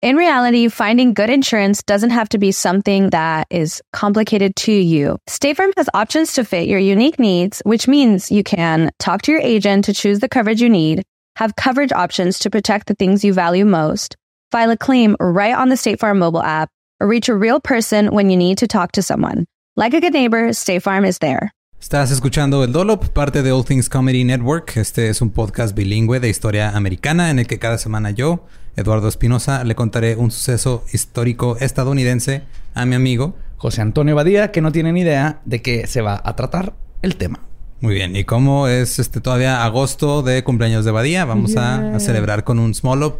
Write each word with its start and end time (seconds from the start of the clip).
In 0.00 0.14
reality, 0.14 0.68
finding 0.68 1.12
good 1.12 1.28
insurance 1.28 1.82
doesn't 1.82 2.10
have 2.10 2.28
to 2.28 2.38
be 2.38 2.52
something 2.52 3.10
that 3.10 3.48
is 3.50 3.82
complicated 3.92 4.54
to 4.54 4.72
you. 4.72 5.18
State 5.26 5.56
Farm 5.56 5.72
has 5.76 5.88
options 5.92 6.34
to 6.34 6.44
fit 6.44 6.68
your 6.68 6.78
unique 6.78 7.18
needs, 7.18 7.60
which 7.64 7.88
means 7.88 8.30
you 8.30 8.44
can 8.44 8.92
talk 9.00 9.22
to 9.22 9.32
your 9.32 9.40
agent 9.40 9.86
to 9.86 9.92
choose 9.92 10.20
the 10.20 10.28
coverage 10.28 10.62
you 10.62 10.68
need, 10.68 11.02
have 11.34 11.56
coverage 11.56 11.90
options 11.90 12.38
to 12.38 12.48
protect 12.48 12.86
the 12.86 12.94
things 12.94 13.24
you 13.24 13.32
value 13.32 13.64
most, 13.64 14.14
file 14.52 14.70
a 14.70 14.76
claim 14.76 15.16
right 15.18 15.56
on 15.56 15.68
the 15.68 15.76
State 15.76 15.98
Farm 15.98 16.20
mobile 16.20 16.44
app, 16.44 16.70
or 17.00 17.08
reach 17.08 17.28
a 17.28 17.34
real 17.34 17.58
person 17.58 18.12
when 18.14 18.30
you 18.30 18.36
need 18.36 18.58
to 18.58 18.68
talk 18.68 18.92
to 18.92 19.02
someone. 19.02 19.46
Like 19.74 19.94
a 19.94 20.00
good 20.00 20.12
neighbor, 20.12 20.52
State 20.52 20.84
Farm 20.84 21.04
is 21.04 21.18
there. 21.18 21.50
Estás 21.80 22.12
escuchando 22.12 22.62
El 22.62 22.72
Dolop, 22.72 23.08
parte 23.08 23.42
de 23.42 23.50
All 23.50 23.64
Things 23.64 23.88
Comedy 23.88 24.22
Network. 24.22 24.76
Este 24.76 25.08
es 25.08 25.20
un 25.20 25.30
podcast 25.30 25.74
bilingüe 25.74 26.20
de 26.20 26.28
historia 26.28 26.70
americana 26.70 27.30
en 27.30 27.40
el 27.40 27.46
que 27.48 27.58
cada 27.58 27.78
semana 27.78 28.12
yo, 28.12 28.46
Eduardo 28.78 29.08
Espinosa, 29.08 29.64
le 29.64 29.74
contaré 29.74 30.16
un 30.16 30.30
suceso 30.30 30.84
histórico 30.92 31.56
estadounidense 31.58 32.42
a 32.74 32.86
mi 32.86 32.94
amigo 32.94 33.34
José 33.56 33.82
Antonio 33.82 34.14
Badía, 34.14 34.52
que 34.52 34.60
no 34.60 34.70
tiene 34.72 34.92
ni 34.92 35.00
idea 35.00 35.40
de 35.44 35.60
qué 35.62 35.86
se 35.86 36.00
va 36.00 36.20
a 36.24 36.36
tratar 36.36 36.74
el 37.02 37.16
tema. 37.16 37.40
Muy 37.80 37.94
bien, 37.94 38.14
y 38.16 38.24
como 38.24 38.68
es 38.68 38.98
este 38.98 39.20
todavía 39.20 39.64
agosto 39.64 40.22
de 40.22 40.42
cumpleaños 40.44 40.84
de 40.84 40.90
Badía, 40.92 41.24
vamos 41.24 41.56
a, 41.56 41.96
a, 41.96 42.00
celebrar 42.00 42.44
con 42.44 42.58
un 42.58 42.74
small 42.74 43.02
up 43.02 43.18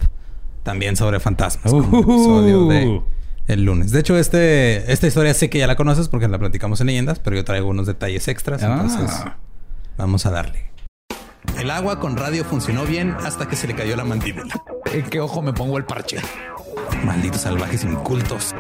también 0.63 0.97
sobre 0.97 1.21
fantasmas, 1.21 1.73
como 1.73 1.99
un 1.99 2.05
episodio 2.05 2.67
de 2.67 3.01
el 3.49 3.65
lunes. 3.65 3.91
De 3.91 4.01
hecho, 4.01 4.17
este, 4.17 4.93
esta 4.93 5.07
historia 5.07 5.35
sé 5.35 5.49
que 5.51 5.59
ya 5.59 5.67
la 5.67 5.75
conoces 5.77 6.09
porque 6.09 6.29
la 6.29 6.39
platicamos 6.39 6.81
en 6.81 6.89
leyendas, 6.89 7.19
pero 7.19 7.35
yo 7.35 7.45
traigo 7.45 7.69
unos 7.69 7.87
detalles 7.87 8.29
extras, 8.29 8.63
Ah. 8.63 8.81
entonces 8.81 9.11
vamos 9.97 10.27
a 10.27 10.31
darle. 10.31 10.68
El 11.57 11.71
agua 11.71 11.99
con 11.99 12.17
radio 12.17 12.45
funcionó 12.45 12.85
bien 12.85 13.17
hasta 13.25 13.49
que 13.49 13.57
se 13.57 13.67
le 13.67 13.75
cayó 13.75 13.97
la 13.97 14.05
mandíbula. 14.05 14.55
¿En 14.93 15.03
qué 15.05 15.21
ojo 15.21 15.43
me 15.43 15.53
pongo 15.53 15.79
el 15.79 15.85
parche? 15.85 16.19
Malditos 17.05 17.43
salvajes 17.43 17.85
incultos. 17.85 18.55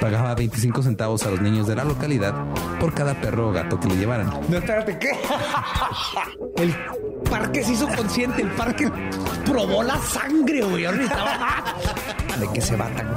Pagaba 0.00 0.34
25 0.34 0.82
centavos 0.82 1.24
a 1.26 1.30
los 1.30 1.40
niños 1.40 1.66
de 1.66 1.74
la 1.74 1.84
localidad 1.84 2.34
por 2.78 2.94
cada 2.94 3.14
perro 3.14 3.48
o 3.48 3.52
gato 3.52 3.80
que 3.80 3.88
le 3.88 3.96
llevaran. 3.96 4.30
No, 4.48 4.58
espérate, 4.58 4.98
¿qué? 4.98 5.10
El 6.62 6.74
parque 7.28 7.62
se 7.64 7.72
hizo 7.72 7.86
consciente, 7.88 8.42
el 8.42 8.50
parque 8.50 8.90
probó 9.44 9.82
la 9.82 9.96
sangre, 9.98 10.62
güey. 10.62 10.84
¿De 10.84 12.48
qué 12.52 12.60
se 12.60 12.76
va 12.76 12.88
tan...? 12.88 13.14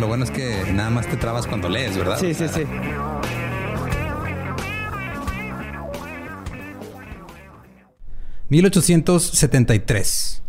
Lo 0.00 0.08
bueno 0.08 0.24
es 0.24 0.30
que 0.30 0.72
nada 0.72 0.90
más 0.90 1.06
te 1.06 1.16
trabas 1.16 1.46
cuando 1.46 1.68
lees, 1.68 1.96
¿verdad? 1.96 2.18
Sí, 2.18 2.34
sí, 2.34 2.48
sí. 2.48 2.64
...1873... 8.50 10.40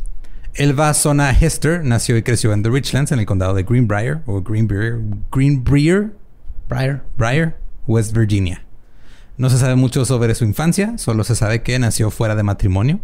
Elva 0.58 0.94
Sona 0.94 1.32
Hester 1.32 1.84
nació 1.84 2.16
y 2.16 2.24
creció 2.24 2.54
en 2.54 2.64
The 2.64 2.70
Richlands, 2.70 3.12
en 3.12 3.20
el 3.20 3.26
condado 3.26 3.54
de 3.54 3.64
Greenbrier, 3.64 4.22
o 4.26 4.42
Greenbrier, 4.42 5.02
Greenbrier, 5.30 6.14
Briar. 6.70 7.04
Briar, 7.18 7.58
West 7.88 8.16
Virginia. 8.16 8.64
No 9.38 9.50
se 9.50 9.58
sabe 9.58 9.76
mucho 9.76 10.06
sobre 10.06 10.34
su 10.34 10.46
infancia, 10.46 10.98
solo 10.98 11.26
se 11.26 11.36
sabe 11.36 11.62
que 11.62 11.78
nació 11.78 12.10
fuera 12.10 12.36
de 12.36 12.44
matrimonio. 12.44 13.02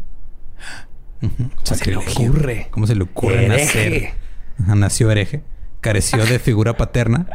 ¿Cómo 1.19 1.51
se 1.75 1.91
le 1.91 1.97
ocurre? 1.97 2.67
¿Cómo 2.71 2.87
se 2.87 2.95
le 2.95 3.03
ocurre 3.03 3.45
Hereje. 3.45 4.13
nacer? 4.57 4.77
Nació 4.77 5.11
hereje. 5.11 5.43
Careció 5.81 6.25
de 6.25 6.39
figura 6.39 6.77
paterna 6.77 7.27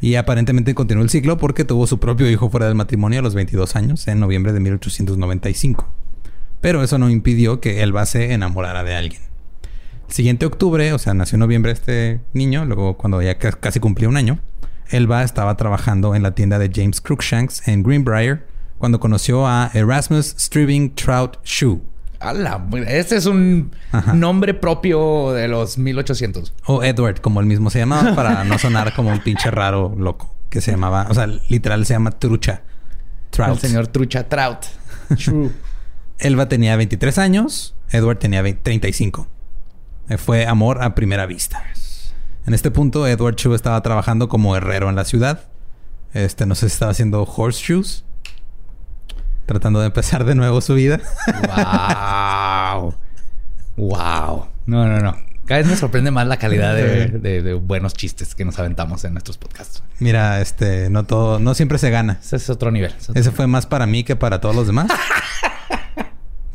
y 0.00 0.14
aparentemente 0.14 0.74
continuó 0.74 1.02
el 1.02 1.10
ciclo 1.10 1.38
porque 1.38 1.64
tuvo 1.64 1.86
su 1.86 1.98
propio 1.98 2.30
hijo 2.30 2.50
fuera 2.50 2.66
del 2.66 2.74
matrimonio 2.74 3.20
a 3.20 3.22
los 3.22 3.34
22 3.34 3.74
años, 3.74 4.06
en 4.06 4.20
noviembre 4.20 4.52
de 4.52 4.60
1895. 4.60 5.92
Pero 6.60 6.82
eso 6.82 6.98
no 6.98 7.10
impidió 7.10 7.60
que 7.60 7.82
Elba 7.82 8.06
se 8.06 8.32
enamorara 8.32 8.82
de 8.84 8.94
alguien. 8.94 9.22
El 10.08 10.14
siguiente 10.14 10.46
octubre, 10.46 10.92
o 10.92 10.98
sea, 10.98 11.14
nació 11.14 11.36
en 11.36 11.40
noviembre 11.40 11.72
este 11.72 12.20
niño, 12.32 12.64
luego 12.64 12.96
cuando 12.96 13.20
ya 13.22 13.38
ca- 13.38 13.52
casi 13.52 13.80
cumplió 13.80 14.08
un 14.08 14.16
año, 14.16 14.38
Elba 14.90 15.22
estaba 15.24 15.56
trabajando 15.56 16.14
en 16.14 16.22
la 16.22 16.34
tienda 16.34 16.58
de 16.58 16.70
James 16.72 17.00
Cruikshanks 17.00 17.66
en 17.66 17.82
Greenbrier 17.82 18.46
cuando 18.78 19.00
conoció 19.00 19.46
a 19.46 19.70
Erasmus 19.74 20.34
Striving 20.38 20.94
Trout 20.94 21.38
Shoe, 21.44 21.80
Ala, 22.20 22.64
este 22.86 23.16
es 23.16 23.26
un 23.26 23.72
Ajá. 23.92 24.14
nombre 24.14 24.54
propio 24.54 25.32
de 25.32 25.48
los 25.48 25.76
1800. 25.76 26.54
o 26.66 26.82
Edward, 26.82 27.20
como 27.20 27.40
él 27.40 27.46
mismo 27.46 27.68
se 27.70 27.78
llamaba, 27.80 28.14
para 28.16 28.44
no 28.44 28.58
sonar 28.58 28.94
como 28.94 29.10
un 29.10 29.20
pinche 29.20 29.50
raro 29.50 29.94
loco, 29.98 30.34
que 30.50 30.60
se 30.60 30.70
llamaba, 30.70 31.06
o 31.10 31.14
sea, 31.14 31.26
literal 31.26 31.84
se 31.84 31.94
llama 31.94 32.12
Trucha. 32.12 32.62
Trout. 33.30 33.54
El 33.54 33.58
señor 33.58 33.86
Trucha 33.88 34.28
Trout. 34.28 34.58
True. 35.22 35.50
Elba 36.18 36.48
tenía 36.48 36.76
23 36.76 37.18
años, 37.18 37.74
Edward 37.90 38.18
tenía 38.18 38.42
20 38.42 38.62
35. 38.62 39.28
Eh, 40.08 40.16
Fue 40.18 40.46
amor 40.46 40.82
a 40.82 40.94
primera 40.94 41.26
vista. 41.26 41.62
En 42.46 42.54
este 42.54 42.70
punto, 42.70 43.06
Edward 43.06 43.34
Chu 43.36 43.54
estaba 43.54 43.80
trabajando 43.82 44.28
como 44.28 44.56
herrero 44.56 44.88
en 44.88 44.96
la 44.96 45.04
ciudad. 45.04 45.44
Este, 46.14 46.46
no 46.46 46.54
sé 46.54 46.68
si 46.68 46.74
estaba 46.74 46.92
haciendo 46.92 47.22
horseshoes. 47.24 48.04
Tratando 49.46 49.80
de 49.80 49.86
empezar 49.86 50.24
de 50.24 50.34
nuevo 50.34 50.60
su 50.60 50.74
vida. 50.74 51.00
wow. 51.46 52.94
Wow. 53.76 54.46
No, 54.66 54.86
no, 54.86 54.98
no. 55.00 55.16
Cada 55.44 55.58
vez 55.60 55.68
me 55.68 55.76
sorprende 55.76 56.10
más 56.10 56.26
la 56.26 56.38
calidad 56.38 56.74
de, 56.74 57.06
de- 57.08 57.42
de 57.42 57.54
buenos 57.54 57.94
chistes 57.94 58.34
que 58.34 58.44
nos 58.44 58.58
aventamos 58.58 59.04
en 59.04 59.12
nuestros 59.12 59.38
podcasts. 59.38 59.82
Mira, 60.00 60.40
este, 60.40 60.90
no 60.90 61.04
todo, 61.04 61.38
no 61.38 61.54
siempre 61.54 61.78
se 61.78 61.90
gana. 61.90 62.18
Ese 62.20 62.36
es 62.36 62.50
otro 62.50 62.72
nivel. 62.72 62.92
Es 62.98 63.10
otro- 63.10 63.20
Ese 63.20 63.30
fue 63.30 63.46
más 63.46 63.66
para 63.66 63.86
mí 63.86 64.02
que 64.02 64.16
para 64.16 64.40
todos 64.40 64.56
los 64.56 64.66
demás. 64.66 64.88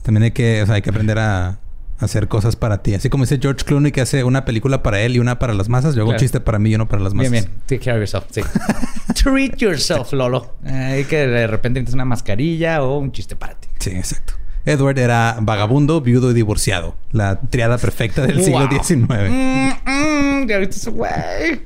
También 0.04 0.24
hay 0.24 0.32
que, 0.32 0.62
o 0.62 0.66
sea, 0.66 0.76
hay 0.76 0.82
que 0.82 0.90
aprender 0.90 1.20
a 1.20 1.60
hacer 2.00 2.28
cosas 2.28 2.56
para 2.56 2.82
ti. 2.82 2.96
Así 2.96 3.10
como 3.10 3.24
dice 3.24 3.38
George 3.42 3.64
Clooney 3.64 3.92
que 3.92 4.02
hace 4.02 4.24
una 4.24 4.44
película 4.44 4.82
para 4.84 5.02
él 5.02 5.16
y 5.16 5.20
una 5.20 5.40
para 5.40 5.54
las 5.54 5.70
masas. 5.70 5.96
Yo 5.96 6.02
hago 6.02 6.12
un 6.12 6.18
chiste 6.18 6.40
para 6.40 6.60
mí 6.60 6.72
y 6.72 6.76
uno 6.76 6.88
para 6.88 7.02
las 7.04 7.14
masas. 7.14 7.32
Bien, 7.32 7.46
bien. 7.46 7.60
Take 7.68 7.80
care 7.80 7.98
of 7.98 8.12
yourself. 8.12 8.26
Sí. 8.32 8.42
Treat 9.24 9.58
yourself, 9.58 10.12
Lolo. 10.14 10.56
Eh, 10.66 10.70
Hay 10.70 11.04
que 11.06 11.28
de 11.28 11.48
repente 11.48 11.80
necesitas 11.80 11.96
una 11.96 12.06
mascarilla 12.06 12.82
o 12.84 12.98
un 12.98 13.12
chiste 13.12 13.36
para 13.36 13.54
ti. 13.56 13.68
Sí, 13.80 13.92
exacto. 13.92 14.34
Edward 14.66 15.00
era 15.00 15.38
vagabundo, 15.42 16.02
viudo 16.02 16.32
y 16.32 16.34
divorciado. 16.34 16.96
La 17.12 17.40
triada 17.40 17.78
perfecta 17.78 18.26
del 18.26 18.44
siglo. 18.44 18.68
XIX. 18.70 19.08
Mm, 19.30 19.70
mm, 19.86 20.48
ya 20.48 20.58
viste 20.58 20.76
ese 20.78 20.90
güey. 20.92 21.62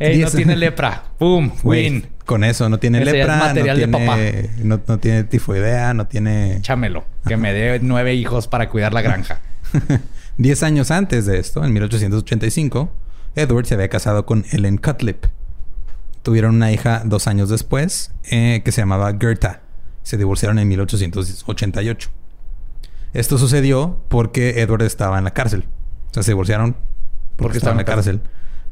Ey, 0.00 0.18
no 0.20 0.30
tiene 0.30 0.56
lepra. 0.56 1.04
Güey, 1.18 1.50
Win. 1.64 2.06
Con 2.24 2.44
eso, 2.44 2.68
no 2.68 2.78
tiene 2.78 3.02
Ese 3.02 3.06
ya 3.06 3.10
es 3.10 3.16
lepra, 3.16 3.38
no 3.38 3.54
de 3.54 3.62
tiene, 3.62 4.50
no, 4.62 4.80
no 4.86 4.98
tiene 4.98 5.24
tifoidea, 5.24 5.92
no 5.94 6.06
tiene... 6.06 6.58
Chámelo. 6.60 7.04
Que 7.26 7.36
me 7.36 7.52
dé 7.52 7.80
nueve 7.82 8.14
hijos 8.14 8.46
para 8.46 8.68
cuidar 8.68 8.92
la 8.92 9.02
granja. 9.02 9.40
Diez 10.36 10.62
años 10.62 10.92
antes 10.92 11.26
de 11.26 11.38
esto, 11.38 11.64
en 11.64 11.72
1885, 11.72 12.92
Edward 13.34 13.66
se 13.66 13.74
había 13.74 13.88
casado 13.88 14.24
con 14.24 14.44
Ellen 14.52 14.76
Cutlip. 14.76 15.24
Tuvieron 16.22 16.54
una 16.54 16.70
hija 16.70 17.02
dos 17.04 17.26
años 17.26 17.48
después 17.48 18.12
eh, 18.30 18.62
que 18.64 18.70
se 18.70 18.82
llamaba 18.82 19.12
Gerta. 19.18 19.62
Se 20.04 20.16
divorciaron 20.16 20.60
en 20.60 20.68
1888. 20.68 22.10
Esto 23.14 23.38
sucedió 23.38 24.00
porque 24.08 24.60
Edward 24.60 24.82
estaba 24.82 25.18
en 25.18 25.24
la 25.24 25.32
cárcel. 25.32 25.64
O 26.10 26.14
sea, 26.14 26.22
se 26.22 26.30
divorciaron 26.30 26.76
porque, 27.36 27.58
estaba 27.58 27.72
en 27.72 27.78
la 27.78 27.84
cárcel. 27.84 28.20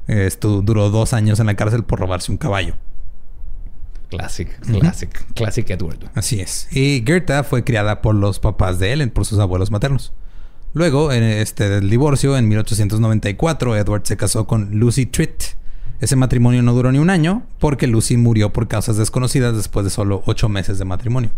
Esto 0.06 0.62
duró 0.62 0.90
dos 0.90 1.12
años 1.12 1.40
en 1.40 1.46
la 1.46 1.56
cárcel 1.56 1.84
por 1.84 1.98
robarse 1.98 2.30
un 2.30 2.38
caballo. 2.38 2.74
Classic, 4.08 4.60
classic, 4.60 5.34
classic 5.34 5.68
Edward. 5.68 6.10
Así 6.14 6.40
es. 6.40 6.68
Y 6.70 7.02
Gerta 7.04 7.42
fue 7.42 7.64
criada 7.64 8.02
por 8.02 8.14
los 8.14 8.38
papás 8.38 8.78
de 8.78 8.92
Ellen, 8.92 9.10
por 9.10 9.26
sus 9.26 9.40
abuelos 9.40 9.72
maternos. 9.72 10.12
Luego, 10.74 11.10
en 11.12 11.24
este 11.24 11.68
del 11.68 11.90
divorcio, 11.90 12.36
en 12.36 12.46
1894, 12.48 13.76
Edward 13.76 14.02
se 14.04 14.16
casó 14.16 14.46
con 14.46 14.78
Lucy 14.78 15.06
Tritt. 15.06 15.42
Ese 16.00 16.14
matrimonio 16.14 16.62
no 16.62 16.74
duró 16.74 16.92
ni 16.92 16.98
un 16.98 17.10
año 17.10 17.44
porque 17.58 17.86
Lucy 17.86 18.16
murió 18.16 18.52
por 18.52 18.68
causas 18.68 18.96
desconocidas 18.96 19.56
después 19.56 19.84
de 19.84 19.90
solo 19.90 20.22
ocho 20.26 20.48
meses 20.48 20.78
de 20.78 20.84
matrimonio. 20.84 21.30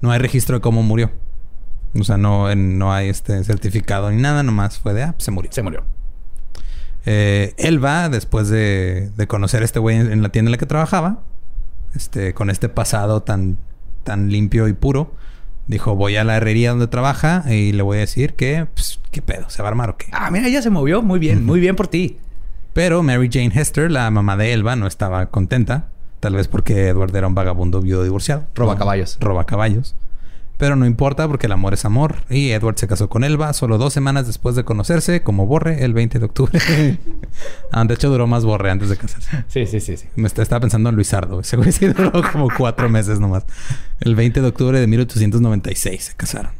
No 0.00 0.10
hay 0.10 0.18
registro 0.18 0.56
de 0.56 0.62
cómo 0.62 0.82
murió. 0.82 1.12
O 1.94 2.04
sea, 2.04 2.16
no, 2.16 2.54
no 2.54 2.92
hay 2.92 3.08
este 3.08 3.42
certificado 3.44 4.10
ni 4.10 4.20
nada, 4.20 4.42
nomás 4.42 4.78
fue 4.78 4.94
de, 4.94 5.04
ah, 5.04 5.12
pues 5.12 5.24
se 5.24 5.30
murió. 5.30 5.52
Se 5.52 5.62
murió. 5.62 5.84
Eh, 7.06 7.54
Elba, 7.56 8.08
después 8.08 8.48
de, 8.48 9.10
de 9.16 9.26
conocer 9.26 9.62
a 9.62 9.64
este 9.64 9.78
güey 9.78 9.96
en, 9.96 10.12
en 10.12 10.22
la 10.22 10.28
tienda 10.28 10.48
en 10.48 10.52
la 10.52 10.58
que 10.58 10.66
trabajaba, 10.66 11.22
este, 11.94 12.34
con 12.34 12.50
este 12.50 12.68
pasado 12.68 13.22
tan, 13.22 13.58
tan 14.04 14.30
limpio 14.30 14.68
y 14.68 14.72
puro, 14.74 15.14
dijo, 15.66 15.96
voy 15.96 16.16
a 16.16 16.24
la 16.24 16.36
herrería 16.36 16.70
donde 16.70 16.88
trabaja 16.88 17.44
y 17.48 17.72
le 17.72 17.82
voy 17.82 17.96
a 17.98 18.00
decir 18.00 18.34
que, 18.34 18.66
pues, 18.74 19.00
¿Qué 19.16 19.22
pedo? 19.22 19.48
¿Se 19.48 19.62
va 19.62 19.68
a 19.68 19.70
armar 19.70 19.88
o 19.88 19.96
qué? 19.96 20.08
Ah, 20.12 20.30
mira, 20.30 20.46
ella 20.46 20.60
se 20.60 20.68
movió. 20.68 21.00
Muy 21.00 21.18
bien, 21.18 21.42
muy 21.46 21.58
bien 21.58 21.74
por 21.74 21.88
ti. 21.88 22.18
Pero 22.74 23.02
Mary 23.02 23.30
Jane 23.32 23.50
Hester, 23.54 23.90
la 23.90 24.10
mamá 24.10 24.36
de 24.36 24.52
Elba, 24.52 24.76
no 24.76 24.86
estaba 24.86 25.24
contenta. 25.30 25.88
Tal 26.20 26.34
vez 26.34 26.48
porque 26.48 26.88
Edward 26.88 27.16
era 27.16 27.26
un 27.26 27.34
vagabundo 27.34 27.80
viudo 27.80 28.04
divorciado. 28.04 28.44
Roba 28.54 28.76
caballos. 28.76 29.16
Roba 29.18 29.46
caballos. 29.46 29.94
Pero 30.58 30.74
no 30.74 30.86
importa 30.86 31.28
porque 31.28 31.46
el 31.46 31.52
amor 31.52 31.74
es 31.74 31.84
amor. 31.84 32.16
Y 32.30 32.50
Edward 32.50 32.78
se 32.78 32.88
casó 32.88 33.08
con 33.08 33.24
Elba 33.24 33.52
solo 33.52 33.76
dos 33.76 33.92
semanas 33.92 34.26
después 34.26 34.56
de 34.56 34.64
conocerse, 34.64 35.22
como 35.22 35.46
Borre, 35.46 35.84
el 35.84 35.92
20 35.92 36.18
de 36.18 36.24
octubre. 36.24 36.58
ah, 37.72 37.84
de 37.84 37.94
hecho, 37.94 38.08
duró 38.08 38.26
más 38.26 38.44
Borre 38.44 38.70
antes 38.70 38.88
de 38.88 38.96
casarse. 38.96 39.44
Sí, 39.48 39.66
sí, 39.66 39.80
sí. 39.80 39.98
sí. 39.98 40.06
Me 40.16 40.28
estaba 40.28 40.60
pensando 40.60 40.88
en 40.88 40.94
Luisardo. 40.94 41.40
Ese 41.40 41.56
güey 41.58 41.72
sí 41.72 41.86
duró 41.86 42.10
como 42.32 42.48
cuatro 42.56 42.88
meses 42.88 43.20
nomás. 43.20 43.44
El 44.00 44.14
20 44.14 44.40
de 44.40 44.46
octubre 44.48 44.80
de 44.80 44.86
1896 44.86 46.02
se 46.02 46.14
casaron. 46.14 46.52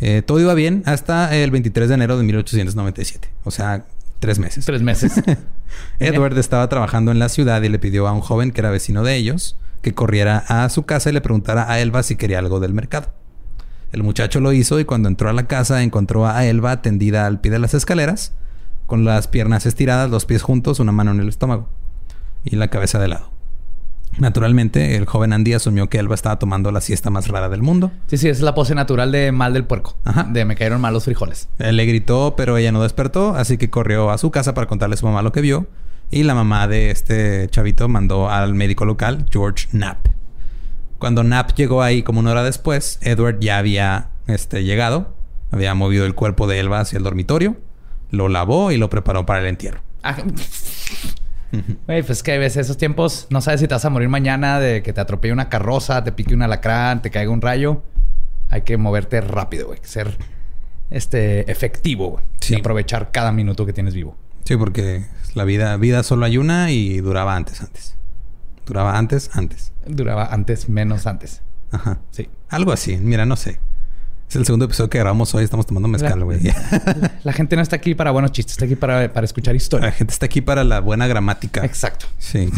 Eh, 0.00 0.22
todo 0.22 0.40
iba 0.40 0.54
bien 0.54 0.82
hasta 0.86 1.34
el 1.34 1.50
23 1.50 1.88
de 1.88 1.94
enero 1.94 2.16
de 2.16 2.24
1897. 2.24 3.28
O 3.44 3.50
sea, 3.50 3.84
tres 4.20 4.38
meses. 4.38 4.64
Tres 4.64 4.82
meses. 4.82 5.14
Edward 5.98 6.38
estaba 6.38 6.68
trabajando 6.68 7.10
en 7.10 7.18
la 7.18 7.28
ciudad 7.28 7.60
y 7.62 7.68
le 7.68 7.78
pidió 7.80 8.06
a 8.06 8.12
un 8.12 8.20
joven 8.20 8.52
que 8.52 8.60
era 8.60 8.70
vecino 8.70 9.02
de 9.02 9.16
ellos 9.16 9.56
que 9.82 9.94
corriera 9.94 10.44
a 10.48 10.68
su 10.68 10.84
casa 10.84 11.10
y 11.10 11.12
le 11.12 11.20
preguntara 11.20 11.70
a 11.70 11.80
Elba 11.80 12.02
si 12.02 12.16
quería 12.16 12.38
algo 12.38 12.60
del 12.60 12.72
mercado. 12.72 13.12
El 13.92 14.02
muchacho 14.02 14.40
lo 14.40 14.52
hizo 14.52 14.80
y 14.80 14.86
cuando 14.86 15.08
entró 15.08 15.28
a 15.28 15.34
la 15.34 15.46
casa 15.46 15.82
encontró 15.82 16.26
a 16.26 16.46
Elba 16.46 16.80
tendida 16.80 17.26
al 17.26 17.40
pie 17.40 17.52
de 17.52 17.58
las 17.58 17.74
escaleras, 17.74 18.32
con 18.86 19.04
las 19.04 19.28
piernas 19.28 19.66
estiradas, 19.66 20.08
los 20.10 20.24
pies 20.24 20.42
juntos, 20.42 20.80
una 20.80 20.92
mano 20.92 21.10
en 21.10 21.20
el 21.20 21.28
estómago 21.28 21.68
y 22.44 22.56
la 22.56 22.68
cabeza 22.68 22.98
de 22.98 23.08
lado. 23.08 23.30
Naturalmente, 24.18 24.96
el 24.96 25.06
joven 25.06 25.32
Andy 25.32 25.54
asumió 25.54 25.88
que 25.88 25.98
Elba 25.98 26.14
estaba 26.14 26.38
tomando 26.38 26.70
la 26.70 26.80
siesta 26.80 27.10
más 27.10 27.28
rara 27.28 27.48
del 27.48 27.62
mundo. 27.62 27.92
Sí, 28.08 28.18
sí, 28.18 28.28
es 28.28 28.42
la 28.42 28.54
pose 28.54 28.74
natural 28.74 29.10
de 29.10 29.32
mal 29.32 29.54
del 29.54 29.64
puerco. 29.64 29.96
Ajá. 30.04 30.24
De 30.24 30.44
me 30.44 30.54
cayeron 30.54 30.80
mal 30.80 30.92
los 30.92 31.04
frijoles. 31.04 31.48
Él 31.58 31.76
le 31.76 31.86
gritó, 31.86 32.34
pero 32.36 32.56
ella 32.56 32.72
no 32.72 32.82
despertó, 32.82 33.34
así 33.34 33.56
que 33.56 33.70
corrió 33.70 34.10
a 34.10 34.18
su 34.18 34.30
casa 34.30 34.52
para 34.54 34.66
contarle 34.66 34.94
a 34.94 34.96
su 34.98 35.06
mamá 35.06 35.22
lo 35.22 35.32
que 35.32 35.40
vio. 35.40 35.66
Y 36.12 36.24
la 36.24 36.34
mamá 36.34 36.68
de 36.68 36.90
este 36.90 37.48
chavito 37.48 37.88
mandó 37.88 38.28
al 38.28 38.52
médico 38.52 38.84
local, 38.84 39.24
George 39.30 39.68
Knapp. 39.70 40.08
Cuando 40.98 41.22
Knapp 41.22 41.52
llegó 41.56 41.80
ahí 41.82 42.02
como 42.02 42.20
una 42.20 42.32
hora 42.32 42.44
después, 42.44 42.98
Edward 43.00 43.38
ya 43.40 43.56
había 43.56 44.10
este, 44.26 44.62
llegado, 44.62 45.16
había 45.50 45.74
movido 45.74 46.04
el 46.04 46.14
cuerpo 46.14 46.46
de 46.46 46.60
Elba 46.60 46.80
hacia 46.80 46.98
el 46.98 47.02
dormitorio, 47.02 47.56
lo 48.10 48.28
lavó 48.28 48.72
y 48.72 48.76
lo 48.76 48.90
preparó 48.90 49.24
para 49.24 49.40
el 49.40 49.46
entierro. 49.46 49.80
Ah, 50.02 50.18
Güey, 51.86 52.02
pues 52.02 52.22
que 52.22 52.32
a 52.32 52.38
veces 52.38 52.66
esos 52.66 52.76
tiempos 52.76 53.26
no 53.30 53.40
sabes 53.40 53.60
si 53.60 53.68
te 53.68 53.74
vas 53.74 53.84
a 53.84 53.90
morir 53.90 54.10
mañana 54.10 54.60
de 54.60 54.82
que 54.82 54.92
te 54.92 55.00
atropelle 55.00 55.32
una 55.32 55.48
carroza, 55.48 56.04
te 56.04 56.12
pique 56.12 56.34
un 56.34 56.42
alacrán, 56.42 57.00
te 57.00 57.10
caiga 57.10 57.30
un 57.30 57.40
rayo. 57.40 57.82
Hay 58.50 58.62
que 58.62 58.76
moverte 58.76 59.22
rápido, 59.22 59.68
güey. 59.68 59.78
Ser 59.82 60.16
este 60.90 61.50
efectivo, 61.50 62.10
güey. 62.10 62.24
Y 62.48 62.54
aprovechar 62.54 63.10
cada 63.12 63.32
minuto 63.32 63.64
que 63.64 63.72
tienes 63.72 63.94
vivo. 63.94 64.16
Sí, 64.44 64.56
porque 64.56 65.06
la 65.34 65.44
vida, 65.44 65.76
vida 65.76 66.02
solo 66.02 66.26
hay 66.26 66.38
una 66.38 66.70
y 66.70 67.00
duraba 67.00 67.36
antes, 67.36 67.60
antes. 67.60 67.96
Duraba 68.66 68.98
antes, 68.98 69.30
antes. 69.34 69.72
Duraba 69.86 70.26
antes, 70.26 70.68
menos 70.68 71.06
antes. 71.06 71.42
Ajá. 71.70 72.00
Sí. 72.10 72.28
Algo 72.48 72.72
así. 72.72 72.96
Mira, 72.96 73.26
no 73.26 73.36
sé. 73.36 73.60
Es 74.28 74.36
el 74.36 74.46
segundo 74.46 74.64
episodio 74.64 74.88
que 74.88 74.98
grabamos 74.98 75.34
hoy. 75.34 75.44
Estamos 75.44 75.66
tomando 75.66 75.88
mezcal, 75.88 76.24
güey. 76.24 76.40
La, 77.24 77.32
gente 77.32 77.56
no 77.56 77.62
está 77.62 77.76
aquí 77.76 77.94
para 77.94 78.10
buenos 78.12 78.32
chistes. 78.32 78.52
Está 78.52 78.64
aquí 78.64 78.76
para, 78.76 79.04
escuchar 79.22 79.54
historia. 79.54 79.86
La 79.86 79.92
gente 79.92 80.12
está 80.12 80.26
aquí 80.26 80.40
para 80.40 80.64
la 80.64 80.80
buena 80.80 81.06
gramática. 81.06 81.64
Exacto. 81.64 82.06
Sí. 82.18 82.50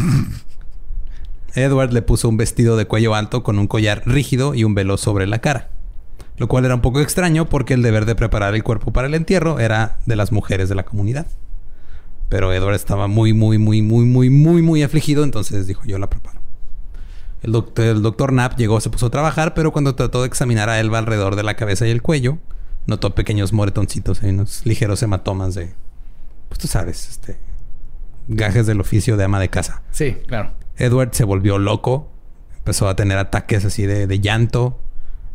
Edward 1.55 1.93
le 1.93 2.03
puso 2.03 2.29
un 2.29 2.37
vestido 2.37 2.77
de 2.77 2.87
cuello 2.87 3.15
alto 3.15 3.43
con 3.43 3.59
un 3.59 3.67
collar 3.67 4.03
rígido 4.07 4.55
y 4.55 4.65
un 4.65 4.75
velo 4.75 4.97
sobre 4.97 5.27
la 5.27 5.41
cara. 5.41 5.71
Lo 6.37 6.49
cual 6.49 6.65
era 6.65 6.75
un 6.75 6.81
poco 6.81 7.01
extraño 7.01 7.49
porque 7.49 7.75
el 7.75 7.83
deber 7.83 8.07
de 8.07 8.15
preparar 8.15 8.55
el 8.55 8.65
cuerpo 8.65 8.93
para 8.93 9.07
el 9.07 9.15
entierro 9.15 9.61
era 9.61 9.99
de 10.07 10.17
las 10.17 10.33
mujeres 10.33 10.69
de 10.69 10.75
la 10.75 10.85
comunidad. 10.85 11.27
Pero 12.29 12.53
Edward 12.53 12.75
estaba 12.75 13.07
muy, 13.07 13.33
muy, 13.33 13.59
muy, 13.59 13.83
muy, 13.83 14.05
muy, 14.05 14.31
muy, 14.31 14.63
muy 14.63 14.83
afligido. 14.83 15.25
Entonces 15.25 15.67
dijo, 15.67 15.83
yo 15.85 15.99
la 15.99 16.11
preparo. 16.11 16.41
El 17.43 17.53
doctor, 17.53 17.85
el 17.85 18.03
doctor 18.03 18.31
Knapp 18.31 18.57
llegó, 18.57 18.81
se 18.81 18.89
puso 18.89 19.07
a 19.07 19.11
trabajar, 19.11 19.53
pero 19.53 19.71
cuando 19.71 19.95
trató 19.95 20.23
de 20.23 20.29
examinar 20.29 20.71
a 20.71 20.81
Elba 20.81 20.99
alrededor 20.99 21.37
de 21.37 21.43
la 21.43 21.55
cabeza 21.55 21.87
y 21.87 21.91
el 21.91 22.01
cuello, 22.01 22.39
notó 22.87 23.15
pequeños 23.15 23.53
moretoncitos 23.53 24.23
y 24.23 24.27
unos 24.27 24.65
ligeros 24.65 25.03
hematomas 25.03 25.55
de, 25.55 25.75
pues 26.49 26.59
tú 26.59 26.69
sabes, 26.69 27.07
este, 27.09 27.37
gajes 28.29 28.67
del 28.67 28.81
oficio 28.81 29.19
de 29.19 29.25
ama 29.25 29.41
de 29.41 29.51
casa. 29.51 29.83
Sí, 29.91 30.17
claro. 30.27 30.53
Edward 30.77 31.11
se 31.13 31.25
volvió 31.25 31.59
loco, 31.59 32.11
empezó 32.57 32.89
a 32.89 32.97
tener 32.97 33.19
ataques 33.19 33.67
así 33.67 33.85
de, 33.85 34.07
de 34.07 34.21
llanto, 34.21 34.81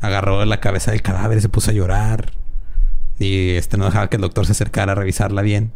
agarró 0.01 0.43
la 0.45 0.59
cabeza 0.59 0.91
del 0.91 1.03
cadáver 1.03 1.37
y 1.37 1.41
se 1.41 1.49
puso 1.49 1.71
a 1.71 1.73
llorar. 1.73 2.31
Y 3.19 3.51
este 3.51 3.77
no 3.77 3.85
dejaba 3.85 4.09
que 4.09 4.15
el 4.15 4.21
doctor 4.21 4.45
se 4.45 4.53
acercara 4.53 4.93
a 4.93 4.95
revisarla 4.95 5.41
bien. 5.41 5.73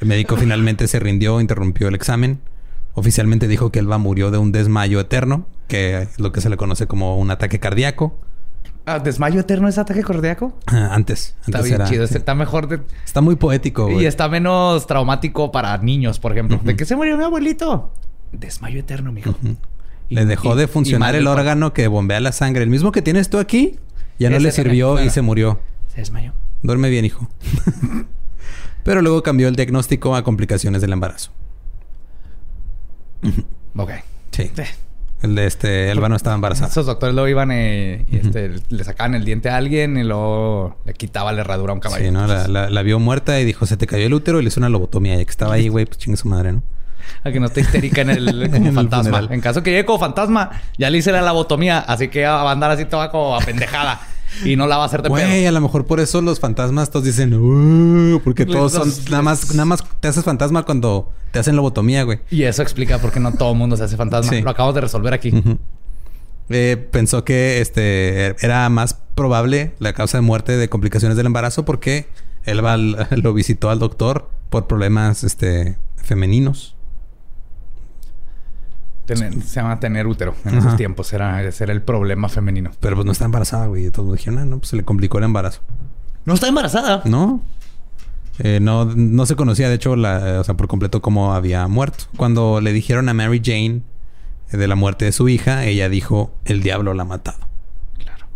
El 0.00 0.08
médico 0.08 0.36
finalmente 0.36 0.88
se 0.88 0.98
rindió, 0.98 1.40
interrumpió 1.40 1.88
el 1.88 1.94
examen. 1.94 2.40
Oficialmente 2.94 3.48
dijo 3.48 3.70
que 3.70 3.78
Elba 3.78 3.98
murió 3.98 4.30
de 4.30 4.38
un 4.38 4.50
desmayo 4.50 4.98
eterno 5.00 5.46
que 5.70 6.02
es 6.02 6.18
lo 6.18 6.32
que 6.32 6.40
se 6.40 6.50
le 6.50 6.56
conoce 6.56 6.86
como 6.86 7.16
un 7.16 7.30
ataque 7.30 7.60
cardíaco. 7.60 8.18
Ah, 8.86 8.98
¿Desmayo 8.98 9.40
eterno 9.40 9.68
es 9.68 9.78
ataque 9.78 10.02
cardíaco? 10.02 10.58
Ah, 10.66 10.90
antes. 10.92 11.36
Está 11.46 11.62
bien 11.62 11.84
chido. 11.84 12.04
Está 12.04 12.34
mejor. 12.34 12.84
Está 13.04 13.20
muy 13.20 13.36
poético, 13.36 13.88
Y 13.88 14.04
está 14.04 14.28
menos 14.28 14.86
traumático 14.86 15.52
para 15.52 15.78
niños, 15.78 16.18
por 16.18 16.32
ejemplo. 16.32 16.60
¿De 16.64 16.76
qué 16.76 16.84
se 16.84 16.96
murió 16.96 17.16
mi 17.16 17.22
abuelito? 17.22 17.92
Desmayo 18.32 18.80
eterno, 18.80 19.12
mijo. 19.12 19.34
le 20.08 20.24
dejó 20.26 20.56
de 20.56 20.66
funcionar 20.66 21.14
el 21.14 21.28
órgano 21.28 21.72
que 21.72 21.86
bombea 21.86 22.20
la 22.20 22.32
sangre. 22.32 22.64
El 22.64 22.70
mismo 22.70 22.90
que 22.90 23.00
tienes 23.00 23.30
tú 23.30 23.38
aquí, 23.38 23.78
ya 24.18 24.28
no 24.28 24.38
le 24.40 24.50
sirvió 24.50 25.02
y 25.02 25.10
se 25.10 25.22
murió. 25.22 25.60
Se 25.88 26.00
desmayó. 26.00 26.32
Duerme 26.62 26.90
bien, 26.90 27.04
hijo. 27.04 27.28
Pero 28.84 29.02
luego 29.02 29.22
cambió 29.22 29.48
el 29.48 29.56
diagnóstico 29.56 30.14
a 30.14 30.22
complicaciones 30.22 30.80
del 30.80 30.92
embarazo. 30.92 31.30
ok. 33.76 33.90
Sí. 34.30 34.50
El 35.22 35.34
de 35.34 35.46
este, 35.46 35.90
Elba 35.90 36.08
no 36.08 36.16
estaba 36.16 36.34
embarazada. 36.34 36.70
Esos 36.70 36.86
doctores 36.86 37.14
luego 37.14 37.28
iban 37.28 37.50
eh, 37.52 38.06
y 38.10 38.16
este, 38.16 38.52
le 38.70 38.84
sacaban 38.84 39.14
el 39.14 39.24
diente 39.24 39.50
a 39.50 39.56
alguien 39.56 39.98
y 39.98 40.02
luego 40.02 40.78
le 40.86 40.94
quitaba 40.94 41.30
la 41.32 41.42
herradura 41.42 41.72
a 41.72 41.74
un 41.74 41.80
caballo. 41.80 42.04
Sí, 42.04 42.10
¿no? 42.10 42.26
La, 42.26 42.82
vio 42.82 42.98
muerta 42.98 43.38
y 43.38 43.44
dijo, 43.44 43.66
se 43.66 43.76
te 43.76 43.86
cayó 43.86 44.06
el 44.06 44.14
útero 44.14 44.40
y 44.40 44.42
le 44.42 44.48
hizo 44.48 44.60
una 44.60 44.70
lobotomía. 44.70 45.16
Ya 45.16 45.24
que 45.24 45.30
estaba 45.30 45.54
ahí, 45.54 45.68
güey, 45.68 45.84
pues 45.84 45.98
chingue 45.98 46.16
su 46.16 46.28
madre, 46.28 46.54
¿no? 46.54 46.62
A 47.22 47.32
que 47.32 47.40
no 47.40 47.46
esté 47.46 47.60
histérica 47.60 48.00
en 48.00 48.10
el 48.10 48.50
como 48.52 48.72
fantasma. 48.72 49.28
en 49.30 49.40
caso 49.42 49.62
que 49.62 49.70
llegue 49.70 49.84
como 49.84 49.98
fantasma, 49.98 50.50
ya 50.78 50.88
le 50.88 50.98
hice 50.98 51.12
la 51.12 51.20
lobotomía, 51.20 51.80
así 51.80 52.08
que 52.08 52.24
va 52.24 52.48
a 52.48 52.52
andar 52.52 52.70
así 52.70 52.86
toda 52.86 53.10
como 53.10 53.36
apendejada. 53.40 54.00
Y 54.44 54.56
no 54.56 54.66
la 54.66 54.76
va 54.76 54.84
a 54.84 54.86
hacer 54.86 55.02
de 55.02 55.08
Güey, 55.08 55.46
a 55.46 55.52
lo 55.52 55.60
mejor 55.60 55.86
por 55.86 56.00
eso 56.00 56.20
los 56.20 56.40
fantasmas 56.40 56.90
todos 56.90 57.04
dicen, 57.04 57.34
uh", 57.34 58.20
porque 58.22 58.46
todos 58.46 58.72
son 58.72 58.92
nada 59.10 59.22
más 59.22 59.54
nada 59.54 59.64
más 59.64 59.84
te 60.00 60.08
haces 60.08 60.24
fantasma 60.24 60.64
cuando 60.64 61.12
te 61.32 61.38
hacen 61.38 61.56
lobotomía, 61.56 62.02
güey. 62.02 62.20
Y 62.30 62.42
eso 62.42 62.62
explica 62.62 62.98
por 62.98 63.12
qué 63.12 63.20
no 63.20 63.32
todo 63.32 63.52
el 63.52 63.58
mundo 63.58 63.76
se 63.76 63.84
hace 63.84 63.96
fantasma. 63.96 64.40
Lo 64.40 64.50
acabamos 64.50 64.74
de 64.74 64.80
resolver 64.80 65.14
aquí. 65.14 65.32
Eh, 66.48 66.88
pensó 66.90 67.24
que 67.24 67.60
este 67.60 68.34
era 68.44 68.68
más 68.68 68.94
probable 69.14 69.74
la 69.78 69.92
causa 69.92 70.18
de 70.18 70.22
muerte 70.22 70.56
de 70.56 70.68
complicaciones 70.68 71.16
del 71.16 71.26
embarazo 71.26 71.64
porque 71.64 72.08
él 72.44 72.60
lo 73.22 73.34
visitó 73.34 73.70
al 73.70 73.78
doctor 73.78 74.28
por 74.48 74.66
problemas 74.66 75.22
este 75.22 75.76
femeninos 75.96 76.74
se 79.06 79.40
llama 79.40 79.80
tener 79.80 80.06
útero 80.06 80.34
en 80.44 80.58
esos 80.58 80.76
tiempos. 80.76 81.12
Era, 81.12 81.42
ese 81.42 81.64
era 81.64 81.72
el 81.72 81.82
problema 81.82 82.28
femenino. 82.28 82.70
Pero 82.80 82.96
pues 82.96 83.06
no 83.06 83.12
está 83.12 83.24
embarazada, 83.24 83.66
güey. 83.66 83.90
Todos 83.90 84.08
me 84.08 84.16
dijeron, 84.16 84.38
ah, 84.38 84.44
no, 84.44 84.58
pues 84.58 84.70
se 84.70 84.76
le 84.76 84.84
complicó 84.84 85.18
el 85.18 85.24
embarazo. 85.24 85.62
¿No 86.24 86.34
está 86.34 86.48
embarazada? 86.48 87.02
No. 87.04 87.42
Eh, 88.38 88.58
no, 88.60 88.84
no 88.86 89.26
se 89.26 89.36
conocía, 89.36 89.68
de 89.68 89.74
hecho, 89.74 89.96
la, 89.96 90.40
o 90.40 90.44
sea, 90.44 90.54
por 90.56 90.68
completo 90.68 91.02
cómo 91.02 91.34
había 91.34 91.66
muerto. 91.68 92.04
Cuando 92.16 92.60
le 92.60 92.72
dijeron 92.72 93.08
a 93.08 93.14
Mary 93.14 93.42
Jane 93.44 93.82
eh, 94.50 94.56
de 94.56 94.68
la 94.68 94.76
muerte 94.76 95.04
de 95.04 95.12
su 95.12 95.28
hija, 95.28 95.64
ella 95.64 95.88
dijo, 95.88 96.32
el 96.44 96.62
diablo 96.62 96.94
la 96.94 97.02
ha 97.02 97.06
matado. 97.06 97.38
Claro. 97.98 98.26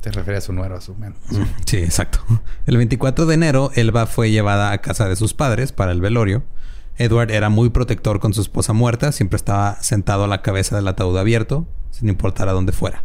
Te 0.00 0.10
refieres 0.10 0.44
a 0.44 0.46
su 0.46 0.52
nuero, 0.52 0.76
a 0.76 0.80
su 0.80 0.94
menos. 0.96 1.18
Sí, 1.64 1.78
exacto. 1.78 2.20
El 2.66 2.76
24 2.76 3.24
de 3.24 3.34
enero, 3.34 3.70
Elba 3.74 4.06
fue 4.06 4.30
llevada 4.30 4.72
a 4.72 4.78
casa 4.78 5.08
de 5.08 5.16
sus 5.16 5.32
padres 5.32 5.72
para 5.72 5.92
el 5.92 6.00
velorio. 6.00 6.42
Edward 6.96 7.30
era 7.30 7.48
muy 7.48 7.70
protector 7.70 8.20
con 8.20 8.32
su 8.34 8.40
esposa 8.40 8.72
muerta, 8.72 9.12
siempre 9.12 9.36
estaba 9.36 9.82
sentado 9.82 10.24
a 10.24 10.28
la 10.28 10.42
cabeza 10.42 10.76
del 10.76 10.86
ataúd 10.88 11.18
abierto, 11.18 11.66
sin 11.90 12.08
importar 12.08 12.48
a 12.48 12.52
dónde 12.52 12.72
fuera. 12.72 13.02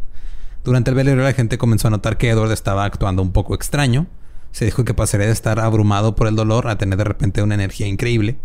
Durante 0.64 0.92
el 0.92 0.96
velorio 0.96 1.24
la 1.24 1.34
gente 1.34 1.58
comenzó 1.58 1.88
a 1.88 1.92
notar 1.92 2.18
que 2.18 2.30
Edward 2.30 2.52
estaba 2.52 2.86
actuando 2.86 3.22
un 3.22 3.32
poco 3.32 3.56
extraño. 3.56 4.08
Se 4.52 4.66
dijo 4.66 4.84
que 4.84 4.94
pasaría 4.94 5.28
de 5.28 5.34
estar 5.34 5.60
abrumado 5.60 6.16
por 6.16 6.28
el 6.28 6.36
dolor 6.36 6.68
a 6.68 6.78
tener 6.78 6.98
de 6.98 7.04
repente 7.04 7.42
una 7.42 7.56
energía 7.56 7.88
increíble. 7.88 8.38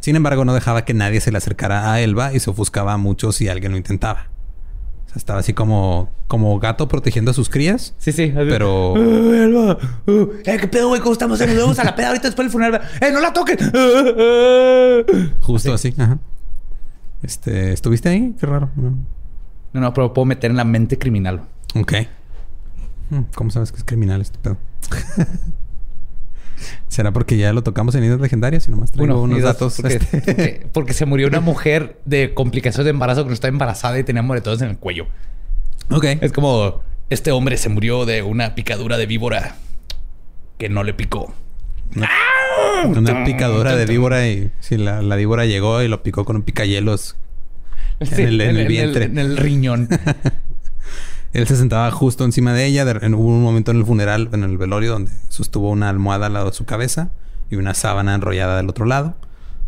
Sin 0.00 0.16
embargo, 0.16 0.44
no 0.44 0.54
dejaba 0.54 0.84
que 0.84 0.94
nadie 0.94 1.20
se 1.20 1.30
le 1.30 1.38
acercara 1.38 1.92
a 1.92 2.00
Elba 2.00 2.32
y 2.32 2.40
se 2.40 2.50
ofuscaba 2.50 2.96
mucho 2.96 3.32
si 3.32 3.48
alguien 3.48 3.72
lo 3.72 3.78
intentaba 3.78 4.28
estaba 5.16 5.40
así 5.40 5.54
como, 5.54 6.10
como 6.28 6.58
gato 6.58 6.88
protegiendo 6.88 7.30
a 7.32 7.34
sus 7.34 7.48
crías. 7.48 7.94
Sí, 7.98 8.12
sí. 8.12 8.32
Pero. 8.34 8.94
Uh, 10.06 10.32
eh, 10.44 10.58
¿Qué 10.58 10.68
pedo, 10.68 10.88
güey? 10.88 11.00
¿Cómo 11.00 11.12
estamos? 11.12 11.38
Nos 11.38 11.48
vemos 11.48 11.78
a 11.78 11.84
la 11.84 11.94
peda 11.94 12.08
ahorita 12.08 12.28
después 12.28 12.46
del 12.46 12.52
funeral. 12.52 12.80
¡Eh, 13.00 13.10
no 13.12 13.20
la 13.20 13.32
toquen! 13.32 13.58
Justo 15.40 15.74
así. 15.74 15.94
Ajá. 15.98 16.18
Este, 17.22 17.72
¿estuviste 17.72 18.08
ahí? 18.08 18.34
Qué 18.38 18.46
raro. 18.46 18.70
No. 18.76 18.96
no, 19.72 19.94
pero 19.94 20.12
puedo 20.12 20.24
meter 20.24 20.50
en 20.50 20.56
la 20.56 20.64
mente 20.64 20.98
criminal. 20.98 21.42
Ok. 21.74 21.92
Hmm, 23.10 23.22
¿Cómo 23.34 23.50
sabes 23.50 23.72
que 23.72 23.78
es 23.78 23.84
criminal 23.84 24.20
este 24.20 24.38
pedo? 24.38 24.56
¿Será 26.88 27.12
porque 27.12 27.36
ya 27.36 27.52
lo 27.52 27.62
tocamos 27.62 27.94
en 27.94 28.04
Ideas 28.04 28.20
Legendarias 28.20 28.66
y 28.68 28.70
nomás 28.70 28.92
traigo 28.92 29.22
unos 29.22 29.42
datos? 29.42 29.76
Porque, 29.76 29.94
este? 29.94 30.20
porque, 30.20 30.66
porque 30.72 30.92
se 30.92 31.06
murió 31.06 31.28
una 31.28 31.40
mujer 31.40 31.98
de 32.04 32.34
complicaciones 32.34 32.84
de 32.84 32.90
embarazo 32.90 33.22
que 33.22 33.28
no 33.28 33.34
estaba 33.34 33.50
embarazada 33.50 33.98
y 33.98 34.04
tenía 34.04 34.22
moretones 34.22 34.62
en 34.62 34.68
el 34.70 34.78
cuello. 34.78 35.06
ok. 35.90 36.04
Es 36.20 36.32
como 36.32 36.82
este 37.10 37.32
hombre 37.32 37.56
se 37.56 37.68
murió 37.68 38.04
de 38.06 38.22
una 38.22 38.54
picadura 38.54 38.96
de 38.98 39.06
víbora 39.06 39.56
que 40.58 40.68
no 40.68 40.82
le 40.84 40.94
picó. 40.94 41.34
Una 42.84 43.24
picadura 43.24 43.74
de 43.76 43.86
víbora 43.86 44.28
y 44.28 44.52
si 44.60 44.76
la, 44.76 45.02
la 45.02 45.16
víbora 45.16 45.44
llegó 45.46 45.82
y 45.82 45.88
lo 45.88 46.02
picó 46.02 46.24
con 46.24 46.36
un 46.36 46.42
picayelos 46.42 47.16
Sí, 48.02 48.22
en, 48.22 48.28
el, 48.28 48.40
en 48.40 48.56
el 48.56 48.66
vientre. 48.68 49.04
en 49.04 49.18
el 49.18 49.36
riñón. 49.36 49.88
Él 51.32 51.46
se 51.46 51.56
sentaba 51.56 51.90
justo 51.90 52.24
encima 52.24 52.52
de 52.52 52.66
ella. 52.66 52.84
De- 52.84 53.04
en- 53.06 53.14
hubo 53.14 53.28
un 53.28 53.42
momento 53.42 53.70
en 53.70 53.78
el 53.78 53.86
funeral, 53.86 54.28
en 54.32 54.42
el 54.44 54.58
velorio, 54.58 54.92
donde 54.92 55.12
sostuvo 55.28 55.70
una 55.70 55.88
almohada 55.88 56.26
al 56.26 56.32
lado 56.32 56.46
de 56.46 56.52
su 56.52 56.64
cabeza 56.64 57.10
y 57.50 57.56
una 57.56 57.74
sábana 57.74 58.14
enrollada 58.14 58.56
del 58.56 58.68
otro 58.68 58.84
lado. 58.86 59.14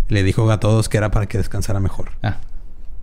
Le 0.08 0.22
dijo 0.22 0.50
a 0.50 0.58
todos 0.60 0.88
que 0.88 0.98
era 0.98 1.10
para 1.10 1.26
que 1.26 1.38
descansara 1.38 1.78
mejor. 1.80 2.10
Ah, 2.22 2.38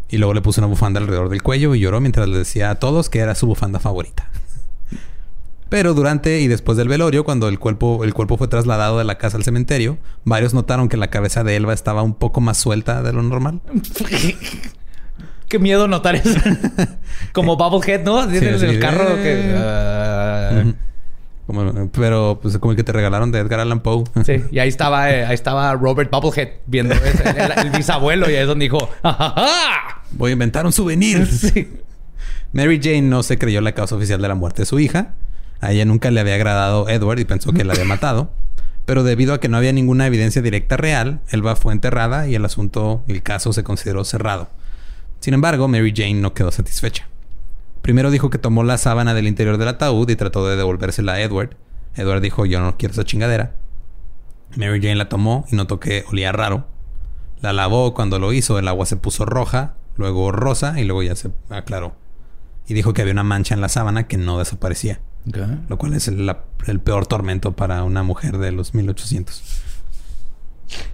Y 0.09 0.17
luego 0.17 0.33
le 0.33 0.41
puso 0.41 0.59
una 0.61 0.67
bufanda 0.67 0.99
alrededor 0.99 1.29
del 1.29 1.41
cuello 1.41 1.73
y 1.75 1.79
lloró 1.79 2.01
mientras 2.01 2.27
le 2.27 2.37
decía 2.37 2.69
a 2.71 2.75
todos 2.75 3.09
que 3.09 3.19
era 3.19 3.33
su 3.35 3.47
bufanda 3.47 3.79
favorita. 3.79 4.29
Pero 5.69 5.93
durante 5.93 6.39
y 6.41 6.47
después 6.47 6.77
del 6.77 6.87
velorio, 6.87 7.23
cuando 7.23 7.47
el 7.47 7.59
cuerpo, 7.59 8.03
el 8.03 8.13
cuerpo 8.15 8.37
fue 8.37 8.47
trasladado 8.47 8.97
de 8.97 9.03
la 9.03 9.19
casa 9.19 9.37
al 9.37 9.43
cementerio, 9.43 9.99
varios 10.25 10.53
notaron 10.55 10.89
que 10.89 10.97
la 10.97 11.09
cabeza 11.11 11.43
de 11.43 11.55
Elba 11.55 11.73
estaba 11.73 12.01
un 12.01 12.15
poco 12.15 12.41
más 12.41 12.57
suelta 12.57 13.03
de 13.03 13.13
lo 13.13 13.21
normal. 13.21 13.61
Qué 15.49 15.59
miedo 15.59 15.87
notar 15.87 16.15
eso. 16.15 16.29
Como 17.33 17.57
Bubblehead, 17.57 18.03
¿no? 18.05 18.29
Sí, 18.29 18.37
en 18.37 18.43
el 18.45 18.59
sí. 18.59 18.79
carro 18.79 19.15
que... 19.17 19.33
Eh. 19.41 19.55
ah. 19.57 20.63
Como- 21.45 21.89
pero 21.91 22.37
pues 22.39 22.55
como 22.59 22.71
el 22.73 22.77
que 22.77 22.83
te 22.83 22.91
regalaron 22.91 23.31
de 23.31 23.39
Edgar 23.39 23.59
Allan 23.59 23.79
Poe. 23.79 24.03
Sí, 24.23 24.43
y 24.51 24.59
ahí 24.59 24.69
estaba, 24.69 25.09
eh, 25.11 25.25
ahí 25.25 25.33
estaba 25.33 25.73
Robert 25.73 26.11
Bubblehead 26.11 26.49
viendo 26.67 26.93
ese, 26.93 27.27
el, 27.27 27.65
el 27.65 27.69
bisabuelo 27.71 28.29
y 28.29 28.35
ahí 28.35 28.41
es 28.41 28.47
donde 28.47 28.65
dijo, 28.65 28.87
¡Ajaja! 29.01 30.03
Voy 30.11 30.29
a 30.29 30.33
inventar 30.33 30.65
un 30.65 30.71
souvenir. 30.71 31.25
Sí. 31.31 31.67
Mary 32.53 32.79
Jane 32.81 33.01
no 33.03 33.21
se 33.23 33.37
creyó 33.37 33.61
la 33.61 33.73
causa 33.73 33.95
oficial 33.95 34.21
de 34.21 34.27
la 34.27 34.35
muerte 34.35 34.61
de 34.61 34.65
su 34.67 34.79
hija. 34.79 35.13
A 35.61 35.71
ella 35.71 35.85
nunca 35.85 36.09
le 36.11 36.19
había 36.19 36.35
agradado 36.35 36.87
Edward 36.89 37.19
y 37.19 37.25
pensó 37.25 37.51
que 37.51 37.63
la 37.63 37.73
había 37.73 37.85
matado. 37.85 38.31
Pero 38.85 39.03
debido 39.03 39.33
a 39.35 39.39
que 39.39 39.49
no 39.49 39.57
había 39.57 39.71
ninguna 39.73 40.07
evidencia 40.07 40.41
directa 40.41 40.77
real, 40.77 41.19
Elba 41.29 41.55
fue 41.55 41.73
enterrada 41.73 42.27
y 42.27 42.33
el 42.35 42.43
asunto, 42.45 43.03
el 43.07 43.21
caso 43.21 43.53
se 43.53 43.63
consideró 43.63 44.03
cerrado. 44.03 44.49
Sin 45.19 45.33
embargo, 45.33 45.67
Mary 45.67 45.93
Jane 45.95 46.15
no 46.15 46.33
quedó 46.33 46.51
satisfecha. 46.51 47.07
Primero 47.81 48.11
dijo 48.11 48.29
que 48.29 48.37
tomó 48.37 48.63
la 48.63 48.77
sábana 48.77 49.13
del 49.13 49.27
interior 49.27 49.57
del 49.57 49.67
ataúd 49.69 50.09
y 50.09 50.15
trató 50.15 50.47
de 50.47 50.55
devolvérsela 50.55 51.13
a 51.13 51.21
Edward. 51.21 51.55
Edward 51.95 52.21
dijo, 52.21 52.45
yo 52.45 52.59
no 52.61 52.77
quiero 52.77 52.93
esa 52.93 53.03
chingadera. 53.03 53.55
Mary 54.55 54.79
Jane 54.81 54.95
la 54.95 55.09
tomó 55.09 55.45
y 55.51 55.55
notó 55.55 55.79
que 55.79 56.05
olía 56.09 56.31
raro. 56.31 56.67
La 57.41 57.53
lavó 57.53 57.93
cuando 57.93 58.19
lo 58.19 58.33
hizo, 58.33 58.59
el 58.59 58.67
agua 58.67 58.85
se 58.85 58.97
puso 58.97 59.25
roja, 59.25 59.75
luego 59.95 60.31
rosa 60.31 60.79
y 60.79 60.83
luego 60.83 61.03
ya 61.03 61.15
se 61.15 61.31
aclaró. 61.49 61.95
Y 62.67 62.73
dijo 62.73 62.93
que 62.93 63.01
había 63.01 63.13
una 63.13 63.23
mancha 63.23 63.55
en 63.55 63.61
la 63.61 63.69
sábana 63.69 64.07
que 64.07 64.17
no 64.17 64.37
desaparecía, 64.39 64.99
lo 65.69 65.77
cual 65.77 65.93
es 65.93 66.07
el, 66.07 66.25
la- 66.25 66.43
el 66.67 66.79
peor 66.79 67.07
tormento 67.07 67.55
para 67.55 67.83
una 67.83 68.03
mujer 68.03 68.37
de 68.37 68.51
los 68.51 68.73
1800. 68.73 69.41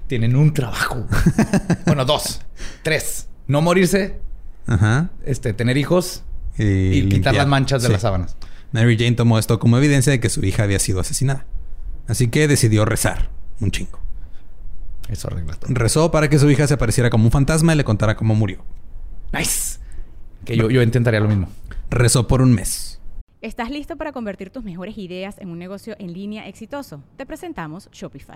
Tienen 0.08 0.36
un 0.36 0.54
trabajo. 0.54 1.06
bueno, 1.86 2.06
dos, 2.06 2.42
tres. 2.84 3.28
No 3.48 3.62
morirse, 3.62 4.20
Ajá. 4.68 5.10
este, 5.26 5.54
tener 5.54 5.78
hijos 5.78 6.24
Y, 6.58 6.64
y, 6.64 7.10
quitar 7.10 7.36
las 7.36 7.48
manchas 7.48 7.82
de 7.82 7.88
Sí. 7.88 7.94
las 7.94 8.02
sábanas. 8.02 8.38
Mary 8.72 8.98
Jane 8.98 9.14
tomó 9.14 9.38
esto 9.40 9.60
como 9.60 9.78
evidencia 9.78 10.12
de 10.12 10.20
que 10.20 10.30
su 10.30 10.44
hija 10.46 10.64
había 10.64 10.80
sido 10.80 11.00
asesinada. 11.00 11.46
Así 12.08 12.28
que 12.30 12.48
decidió 12.48 12.86
rezar 12.86 13.30
un 13.60 13.72
chingo. 13.72 14.00
Eso 15.10 15.28
arregla 15.28 15.54
todo. 15.56 15.74
Rezó 15.74 16.12
para 16.12 16.30
que 16.30 16.40
su 16.40 16.50
hija 16.50 16.66
se 16.68 16.74
apareciera 16.74 17.10
como 17.10 17.26
un 17.26 17.32
fantasma 17.32 17.74
y 17.74 17.78
le 17.78 17.84
contara 17.84 18.16
cómo 18.16 18.36
murió. 18.36 18.64
Nice. 19.34 19.80
Que 20.46 20.58
yo, 20.58 20.70
yo 20.70 20.82
intentaría 20.82 21.20
lo 21.20 21.28
mismo. 21.28 21.48
Rezó 21.90 22.28
por 22.28 22.42
un 22.42 22.54
mes. 22.54 23.00
¿Estás 23.42 23.70
listo 23.70 23.96
para 23.98 24.12
convertir 24.12 24.50
tus 24.50 24.64
mejores 24.64 24.98
ideas 24.98 25.36
en 25.40 25.50
un 25.50 25.60
negocio 25.60 25.96
en 26.00 26.14
línea 26.14 26.48
exitoso? 26.48 27.04
Te 27.18 27.26
presentamos 27.26 27.90
Shopify. 27.92 28.36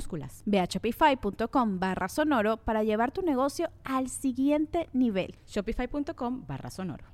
minúsculas. 0.00 0.42
Ve 0.46 0.60
a 0.60 0.64
shopify.com 0.64 1.78
barra 1.78 2.08
sonoro 2.08 2.56
para 2.58 2.82
llevar 2.82 3.12
tu 3.12 3.22
negocio 3.22 3.70
al 3.84 4.08
siguiente 4.08 4.88
nivel. 4.92 5.36
Shopify.com 5.46 6.46
barra 6.46 6.70
sonoro. 6.70 7.04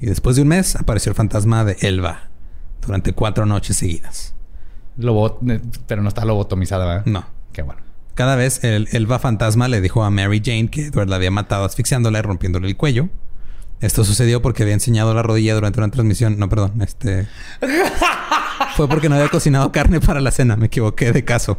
Y 0.00 0.06
después 0.06 0.36
de 0.36 0.42
un 0.42 0.48
mes 0.48 0.76
apareció 0.76 1.10
el 1.10 1.16
fantasma 1.16 1.64
de 1.64 1.76
Elba 1.80 2.30
durante 2.80 3.12
cuatro 3.12 3.46
noches 3.46 3.76
seguidas. 3.76 4.34
Lobo, 4.96 5.38
eh, 5.48 5.60
pero 5.86 6.02
no 6.02 6.08
está 6.08 6.24
lobotomizada, 6.24 6.86
¿verdad? 6.86 7.06
No. 7.06 7.26
Qué 7.52 7.62
bueno. 7.62 7.82
Cada 8.14 8.36
vez 8.36 8.64
el 8.64 8.88
Elba 8.92 9.18
fantasma 9.18 9.68
le 9.68 9.80
dijo 9.80 10.04
a 10.04 10.10
Mary 10.10 10.42
Jane 10.44 10.68
que 10.68 10.86
Edward 10.86 11.08
la 11.08 11.16
había 11.16 11.30
matado 11.30 11.64
asfixiándola 11.64 12.18
y 12.18 12.22
rompiéndole 12.22 12.68
el 12.68 12.76
cuello. 12.76 13.08
Esto 13.80 14.04
sucedió 14.04 14.42
porque 14.42 14.62
había 14.62 14.74
enseñado 14.74 15.14
la 15.14 15.22
rodilla 15.22 15.54
durante 15.54 15.80
una 15.80 15.90
transmisión. 15.90 16.38
No, 16.38 16.48
perdón, 16.48 16.82
este. 16.82 17.28
Fue 18.76 18.88
porque 18.88 19.08
no 19.08 19.14
había 19.14 19.28
cocinado 19.28 19.72
carne 19.72 20.00
para 20.00 20.20
la 20.20 20.30
cena. 20.30 20.56
Me 20.56 20.66
equivoqué 20.66 21.12
de 21.12 21.24
caso. 21.24 21.58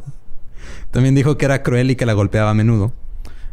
También 0.91 1.15
dijo 1.15 1.38
que 1.38 1.45
era 1.45 1.63
cruel 1.63 1.91
y 1.91 1.95
que 1.95 2.05
la 2.05 2.13
golpeaba 2.13 2.51
a 2.51 2.53
menudo. 2.53 2.93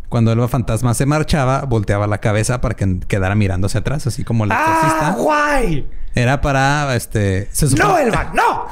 Cuando 0.09 0.33
Elba 0.33 0.49
fantasma 0.49 0.95
se 0.95 1.05
marchaba, 1.07 1.63
volteaba 1.67 2.07
la 2.07 2.19
cabeza 2.19 2.61
para 2.63 2.75
que 2.75 2.99
quedara 3.09 3.35
mirando 3.35 3.67
hacia 3.67 3.81
atrás, 3.81 4.07
así 4.07 4.25
como 4.25 4.47
la 4.47 4.55
exorcista. 4.55 5.11
guay! 5.19 5.87
Era 6.15 6.41
para 6.41 6.97
este. 6.97 7.49
se 7.53 7.69
supone- 7.69 7.85
¡No, 7.85 7.99
Elba! 7.99 8.33
¡No! 8.35 8.67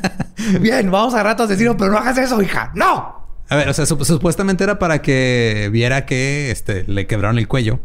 Bien, 0.60 0.90
vamos 0.90 1.14
a 1.14 1.22
rato 1.22 1.44
asesino, 1.44 1.76
pero 1.76 1.90
no 1.90 1.98
hagas 1.98 2.18
eso, 2.18 2.40
hija. 2.42 2.70
¡No! 2.74 3.22
A 3.48 3.56
ver, 3.56 3.68
o 3.68 3.72
sea, 3.72 3.86
sup- 3.86 4.04
supuestamente 4.04 4.64
era 4.64 4.78
para 4.78 5.00
que 5.02 5.68
viera 5.72 6.04
que 6.06 6.50
este, 6.50 6.84
le 6.86 7.06
quebraron 7.06 7.38
el 7.38 7.48
cuello. 7.48 7.80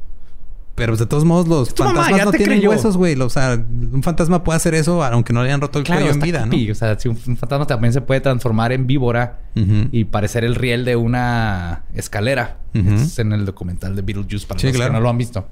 Pero 0.78 0.92
pues, 0.92 1.00
de 1.00 1.08
todos 1.08 1.26
modos, 1.26 1.48
los 1.48 1.80
mamá, 1.80 2.04
fantasmas 2.04 2.26
no 2.26 2.32
tienen 2.34 2.60
creyó. 2.60 2.70
huesos, 2.70 2.98
güey. 2.98 3.20
O 3.20 3.30
sea, 3.32 3.56
un 3.56 4.04
fantasma 4.04 4.44
puede 4.44 4.58
hacer 4.58 4.76
eso 4.76 5.04
aunque 5.04 5.34
no 5.34 5.42
le 5.42 5.50
hayan 5.50 5.60
roto 5.60 5.80
el 5.80 5.86
cuello 5.88 6.12
en 6.12 6.20
vida, 6.20 6.42
creepy. 6.42 6.70
O 6.70 6.76
sea, 6.76 7.00
si 7.00 7.10
un, 7.10 7.18
fantasma 7.18 7.66
también 7.66 7.94
se 7.94 8.02
puede 8.02 8.22
transformar 8.22 8.72
en 8.72 8.86
víbora 8.86 9.40
¿no? 9.56 9.90
Y 9.92 10.04
parecer 10.04 10.44
el 10.44 10.54
riel 10.54 10.86
de 10.86 10.96
una 10.96 11.86
escalera. 11.96 12.58
Es 12.76 13.18
en 13.18 13.34
el 13.34 13.44
documental 13.44 13.96
de 13.96 14.04
Beetlejuice 14.04 14.46
para 14.46 14.60
Sí, 14.60 14.68
los 14.68 14.76
claro. 14.76 14.92
que 14.92 14.98
no 14.98 15.02
lo 15.02 15.10
han 15.10 15.18
visto. 15.18 15.48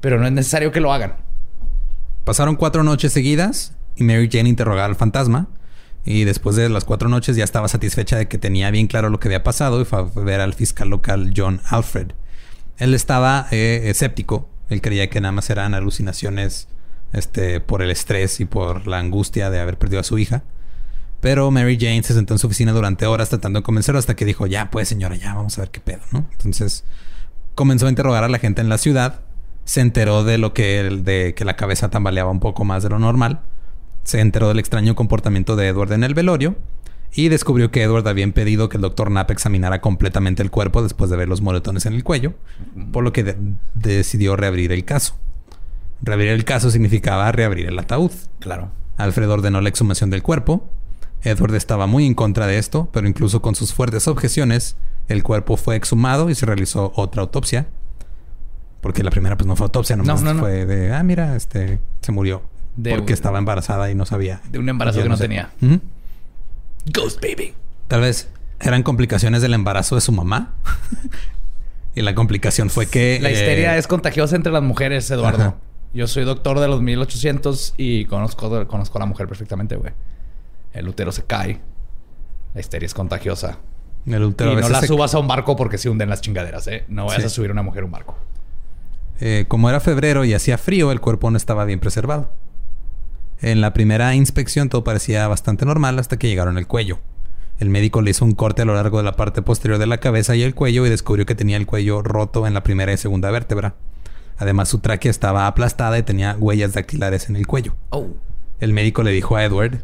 Pero 0.00 0.20
no 0.20 0.26
es 0.26 0.32
necesario 0.32 0.70
que 0.70 0.78
lo 0.78 0.92
hagan. 0.92 1.16
Pasaron 2.22 2.54
cuatro 2.54 2.84
noches 2.84 3.12
seguidas 3.12 3.74
y 3.96 4.04
Mary 4.04 4.28
Jane 4.30 4.48
interrogaba 4.48 4.84
al 4.84 4.94
fantasma. 4.94 5.48
Y 6.04 6.22
después 6.22 6.54
de 6.54 6.68
las 6.68 6.84
cuatro 6.84 7.08
noches 7.08 7.34
ya 7.34 7.42
estaba 7.42 7.66
satisfecha 7.66 8.16
de 8.16 8.28
que 8.28 8.38
tenía 8.38 8.70
bien 8.70 8.86
claro 8.86 9.10
lo 9.10 9.18
que 9.18 9.26
había 9.26 9.42
pasado 9.42 9.80
y 9.80 9.84
fue 9.84 9.98
a 9.98 10.02
ver 10.02 10.40
al 10.40 10.54
fiscal 10.54 10.88
local 10.88 11.34
John 11.36 11.60
Alfred. 11.68 12.12
Él 12.78 12.94
estaba 12.94 13.48
eh, 13.50 13.82
escéptico. 13.86 14.48
Él 14.72 14.80
creía 14.80 15.10
que 15.10 15.20
nada 15.20 15.32
más 15.32 15.50
eran 15.50 15.74
alucinaciones 15.74 16.68
este, 17.12 17.60
por 17.60 17.82
el 17.82 17.90
estrés 17.90 18.40
y 18.40 18.44
por 18.44 18.86
la 18.86 18.98
angustia 18.98 19.50
de 19.50 19.60
haber 19.60 19.78
perdido 19.78 20.00
a 20.00 20.04
su 20.04 20.18
hija. 20.18 20.42
Pero 21.20 21.50
Mary 21.50 21.78
Jane 21.78 22.02
se 22.02 22.14
sentó 22.14 22.34
en 22.34 22.38
su 22.38 22.48
oficina 22.48 22.72
durante 22.72 23.06
horas 23.06 23.28
tratando 23.28 23.60
de 23.60 23.62
convencerlo 23.62 23.98
hasta 23.98 24.16
que 24.16 24.24
dijo, 24.24 24.46
ya 24.46 24.70
pues 24.70 24.88
señora, 24.88 25.14
ya 25.14 25.34
vamos 25.34 25.56
a 25.56 25.62
ver 25.62 25.70
qué 25.70 25.80
pedo, 25.80 26.00
¿no? 26.10 26.26
Entonces 26.32 26.84
comenzó 27.54 27.86
a 27.86 27.90
interrogar 27.90 28.24
a 28.24 28.28
la 28.28 28.38
gente 28.38 28.60
en 28.60 28.68
la 28.68 28.78
ciudad. 28.78 29.20
Se 29.64 29.80
enteró 29.80 30.24
de 30.24 30.38
lo 30.38 30.52
que, 30.52 30.82
de 30.82 31.34
que 31.34 31.44
la 31.44 31.54
cabeza 31.54 31.90
tambaleaba 31.90 32.30
un 32.30 32.40
poco 32.40 32.64
más 32.64 32.82
de 32.82 32.88
lo 32.88 32.98
normal. 32.98 33.40
Se 34.02 34.20
enteró 34.20 34.48
del 34.48 34.58
extraño 34.58 34.96
comportamiento 34.96 35.54
de 35.54 35.68
Edward 35.68 35.92
en 35.92 36.02
el 36.02 36.14
velorio. 36.14 36.56
Y 37.14 37.28
descubrió 37.28 37.70
que 37.70 37.82
Edward 37.82 38.08
había 38.08 38.24
impedido 38.24 38.68
que 38.68 38.78
el 38.78 38.82
doctor 38.82 39.08
Knapp 39.08 39.30
examinara 39.30 39.80
completamente 39.82 40.42
el 40.42 40.50
cuerpo 40.50 40.82
después 40.82 41.10
de 41.10 41.16
ver 41.16 41.28
los 41.28 41.42
moretones 41.42 41.84
en 41.86 41.92
el 41.92 42.04
cuello. 42.04 42.34
Por 42.90 43.04
lo 43.04 43.12
que 43.12 43.22
de- 43.22 43.36
decidió 43.74 44.34
reabrir 44.36 44.72
el 44.72 44.84
caso. 44.86 45.14
Reabrir 46.00 46.28
el 46.30 46.44
caso 46.44 46.70
significaba 46.70 47.30
reabrir 47.30 47.66
el 47.66 47.78
ataúd. 47.78 48.10
Claro. 48.38 48.70
Alfred 48.96 49.30
ordenó 49.30 49.60
la 49.60 49.68
exhumación 49.68 50.08
del 50.10 50.22
cuerpo. 50.22 50.68
Edward 51.22 51.54
estaba 51.54 51.86
muy 51.86 52.06
en 52.06 52.14
contra 52.14 52.46
de 52.46 52.58
esto, 52.58 52.88
pero 52.92 53.06
incluso 53.06 53.42
con 53.42 53.54
sus 53.54 53.72
fuertes 53.74 54.08
objeciones, 54.08 54.76
el 55.08 55.22
cuerpo 55.22 55.56
fue 55.56 55.76
exhumado 55.76 56.30
y 56.30 56.34
se 56.34 56.46
realizó 56.46 56.92
otra 56.96 57.20
autopsia. 57.22 57.68
Porque 58.80 59.02
la 59.04 59.10
primera 59.10 59.36
pues 59.36 59.46
no 59.46 59.54
fue 59.54 59.64
autopsia, 59.66 59.96
nomás 59.96 60.22
No, 60.22 60.30
no, 60.30 60.34
no. 60.34 60.40
fue 60.40 60.66
de, 60.66 60.92
ah, 60.92 61.02
mira, 61.04 61.36
este 61.36 61.78
se 62.00 62.10
murió 62.10 62.42
De- 62.74 62.90
porque 62.96 63.12
estaba 63.12 63.38
embarazada 63.38 63.90
y 63.90 63.94
no 63.94 64.06
sabía. 64.06 64.40
De 64.50 64.58
un 64.58 64.68
embarazo 64.68 65.02
que 65.02 65.08
no 65.08 65.16
sé. 65.16 65.24
tenía. 65.24 65.50
Ghost 66.86 67.20
Baby. 67.22 67.54
Tal 67.88 68.00
vez 68.00 68.28
eran 68.60 68.82
complicaciones 68.82 69.42
del 69.42 69.54
embarazo 69.54 69.94
de 69.94 70.00
su 70.00 70.12
mamá. 70.12 70.54
y 71.94 72.02
la 72.02 72.14
complicación 72.14 72.70
fue 72.70 72.86
que 72.86 73.18
La 73.20 73.30
eh, 73.30 73.32
histeria 73.32 73.76
es 73.76 73.86
contagiosa 73.86 74.36
entre 74.36 74.52
las 74.52 74.62
mujeres, 74.62 75.10
Eduardo. 75.10 75.42
Ajá. 75.42 75.54
Yo 75.94 76.06
soy 76.06 76.24
doctor 76.24 76.58
de 76.58 76.68
los 76.68 76.80
1800 76.80 77.74
y 77.76 78.06
conozco, 78.06 78.66
conozco 78.66 78.98
a 78.98 79.00
la 79.00 79.06
mujer 79.06 79.28
perfectamente, 79.28 79.76
güey. 79.76 79.92
El 80.72 80.88
útero 80.88 81.12
se 81.12 81.24
cae. 81.24 81.60
La 82.54 82.60
histeria 82.60 82.86
es 82.86 82.94
contagiosa. 82.94 83.58
el 84.06 84.22
útero 84.24 84.52
y 84.52 84.56
no 84.56 84.68
la 84.70 84.80
se- 84.80 84.86
subas 84.86 85.14
a 85.14 85.18
un 85.18 85.28
barco 85.28 85.54
porque 85.54 85.76
se 85.78 85.90
hunden 85.90 86.08
las 86.08 86.22
chingaderas, 86.22 86.66
¿eh? 86.68 86.84
No 86.88 87.04
vayas 87.06 87.22
Sí. 87.22 87.26
a 87.26 87.30
subir 87.30 87.50
a 87.50 87.52
una 87.52 87.62
mujer 87.62 87.82
a 87.82 87.86
un 87.86 87.92
barco. 87.92 88.16
Eh, 89.20 89.44
como 89.48 89.68
era 89.68 89.80
febrero 89.80 90.24
y 90.24 90.32
hacía 90.34 90.56
frío, 90.58 90.90
el 90.92 91.00
cuerpo 91.00 91.30
no 91.30 91.36
estaba 91.36 91.64
bien 91.66 91.78
preservado. 91.78 92.32
En 93.42 93.60
la 93.60 93.72
primera 93.72 94.14
inspección 94.14 94.68
todo 94.68 94.84
parecía 94.84 95.26
bastante 95.26 95.66
normal 95.66 95.98
hasta 95.98 96.16
que 96.16 96.28
llegaron 96.28 96.58
al 96.58 96.68
cuello. 96.68 97.00
El 97.58 97.70
médico 97.70 98.00
le 98.00 98.12
hizo 98.12 98.24
un 98.24 98.34
corte 98.34 98.62
a 98.62 98.64
lo 98.64 98.74
largo 98.74 98.98
de 98.98 99.04
la 99.04 99.16
parte 99.16 99.42
posterior 99.42 99.80
de 99.80 99.86
la 99.86 99.98
cabeza 99.98 100.36
y 100.36 100.42
el 100.42 100.54
cuello 100.54 100.86
y 100.86 100.90
descubrió 100.90 101.26
que 101.26 101.34
tenía 101.34 101.56
el 101.56 101.66
cuello 101.66 102.02
roto 102.02 102.46
en 102.46 102.54
la 102.54 102.62
primera 102.62 102.92
y 102.92 102.96
segunda 102.96 103.32
vértebra. 103.32 103.74
Además, 104.38 104.68
su 104.68 104.78
tráquea 104.78 105.10
estaba 105.10 105.48
aplastada 105.48 105.98
y 105.98 106.04
tenía 106.04 106.36
huellas 106.38 106.72
dactilares 106.72 107.28
en 107.28 107.36
el 107.36 107.48
cuello. 107.48 107.74
Oh. 107.90 108.06
El 108.60 108.72
médico 108.72 109.02
le 109.02 109.10
dijo 109.10 109.34
a 109.34 109.44
Edward, 109.44 109.82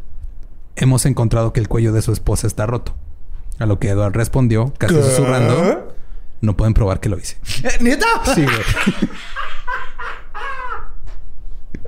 hemos 0.77 1.05
encontrado 1.05 1.53
que 1.53 1.59
el 1.59 1.69
cuello 1.69 1.93
de 1.93 2.03
su 2.03 2.13
esposa 2.13 2.47
está 2.47 2.65
roto. 2.65 2.95
A 3.59 3.67
lo 3.67 3.81
que 3.81 3.89
Edward 3.89 4.15
respondió, 4.15 4.73
casi 4.79 4.95
susurrando, 4.95 5.95
no 6.41 6.57
pueden 6.57 6.75
probar 6.75 7.01
que 7.01 7.09
lo 7.09 7.19
hice. 7.19 7.39
¿Neta? 7.81 8.07
Sí, 8.35 8.45
güey. 8.45 8.57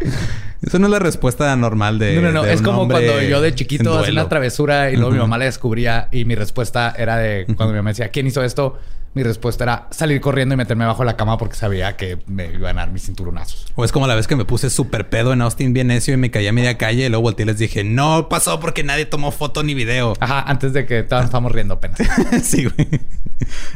Eso 0.62 0.78
no 0.78 0.86
es 0.86 0.90
la 0.90 0.98
respuesta 0.98 1.54
normal 1.56 1.98
de. 1.98 2.16
No, 2.16 2.20
no, 2.20 2.32
no. 2.32 2.44
Es 2.44 2.60
como 2.60 2.86
cuando 2.86 3.22
yo 3.22 3.40
de 3.40 3.54
chiquito 3.54 3.98
hacía 3.98 4.12
una 4.12 4.28
travesura 4.28 4.90
y 4.90 4.96
luego 4.96 5.12
mi 5.12 5.18
mamá 5.18 5.38
la 5.38 5.46
descubría 5.46 6.08
y 6.12 6.24
mi 6.24 6.34
respuesta 6.34 6.94
era 6.96 7.16
de... 7.16 7.46
Cuando 7.56 7.68
mi 7.68 7.76
mamá 7.78 7.90
decía, 7.90 8.08
¿quién 8.08 8.26
hizo 8.26 8.42
esto? 8.42 8.78
Mi 9.12 9.24
respuesta 9.24 9.64
era 9.64 9.88
salir 9.90 10.20
corriendo 10.20 10.54
y 10.54 10.56
meterme 10.56 10.86
bajo 10.86 11.02
la 11.02 11.16
cama 11.16 11.36
porque 11.36 11.56
sabía 11.56 11.96
que 11.96 12.18
me 12.26 12.52
iban 12.52 12.78
a 12.78 12.82
dar 12.82 12.92
mis 12.92 13.06
cinturonazos. 13.06 13.66
O 13.74 13.84
es 13.84 13.90
como 13.90 14.06
la 14.06 14.14
vez 14.14 14.28
que 14.28 14.36
me 14.36 14.44
puse 14.44 14.70
súper 14.70 15.08
pedo 15.08 15.32
en 15.32 15.40
Austin 15.40 15.72
bien 15.72 15.88
necio 15.88 16.14
y 16.14 16.16
me 16.16 16.30
caí 16.30 16.46
a 16.46 16.52
media 16.52 16.78
calle 16.78 17.06
y 17.06 17.08
luego 17.08 17.22
volteé 17.22 17.42
y 17.42 17.46
les 17.46 17.58
dije, 17.58 17.82
no 17.82 18.28
pasó 18.28 18.60
porque 18.60 18.84
nadie 18.84 19.06
tomó 19.06 19.32
foto 19.32 19.64
ni 19.64 19.74
video. 19.74 20.14
Ajá, 20.20 20.42
antes 20.42 20.72
de 20.72 20.86
que 20.86 21.02
todos 21.02 21.22
nos 21.22 21.28
estábamos 21.28 21.50
riendo 21.50 21.74
apenas. 21.74 21.98
sí, 22.44 22.66
güey. 22.66 22.88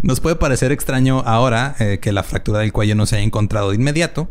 Nos 0.03 0.21
puede 0.21 0.37
parecer 0.37 0.71
extraño 0.71 1.25
ahora 1.27 1.75
eh, 1.81 1.99
que 2.01 2.13
la 2.13 2.23
fractura 2.23 2.61
del 2.61 2.73
cuello 2.73 2.95
no 2.95 3.07
se 3.07 3.17
haya 3.17 3.25
encontrado 3.25 3.71
de 3.71 3.77
inmediato, 3.77 4.29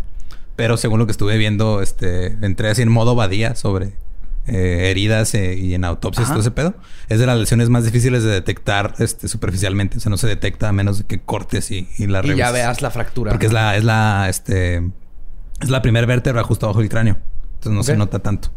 pero 0.56 0.78
según 0.78 1.00
lo 1.00 1.06
que 1.06 1.12
estuve 1.12 1.38
viendo, 1.38 1.82
este, 1.82 2.28
entré 2.46 2.70
así 2.70 2.82
en 2.82 2.90
modo 2.92 3.16
badía 3.16 3.56
sobre 3.56 3.94
eh, 4.46 4.90
heridas 4.92 5.34
eh, 5.36 5.56
y 5.56 5.74
en 5.74 5.86
autopsias 5.86 6.26
Ajá. 6.26 6.34
todo 6.34 6.42
ese 6.42 6.52
pedo. 6.52 6.76
Es 7.10 7.20
de 7.20 7.26
las 7.26 7.38
lesiones 7.40 7.70
más 7.70 7.86
difíciles 7.86 8.24
de 8.24 8.30
detectar 8.32 8.94
este, 9.00 9.28
superficialmente. 9.28 9.98
O 9.98 10.00
sea, 10.00 10.10
no 10.10 10.18
se 10.18 10.28
detecta 10.28 10.70
a 10.70 10.72
menos 10.74 10.98
de 11.00 11.04
que 11.06 11.20
cortes 11.22 11.72
y, 11.72 11.88
y 11.98 12.08
la 12.08 12.20
y 12.20 12.28
ya 12.28 12.48
revises. 12.48 12.54
veas 12.54 12.82
la 12.82 12.92
fractura. 12.92 13.32
Porque 13.32 13.46
es 13.48 13.54
la, 13.54 13.76
es 13.78 13.84
la, 13.84 14.28
este, 14.30 14.78
es 15.62 15.70
la 15.70 15.82
primera 15.82 16.06
vértebra 16.06 16.44
justo 16.44 16.66
abajo 16.66 16.80
del 16.82 16.90
cráneo. 16.90 17.18
Entonces 17.56 17.72
no 17.72 17.84
se 17.84 17.96
nota 17.96 18.20
tanto. 18.20 18.50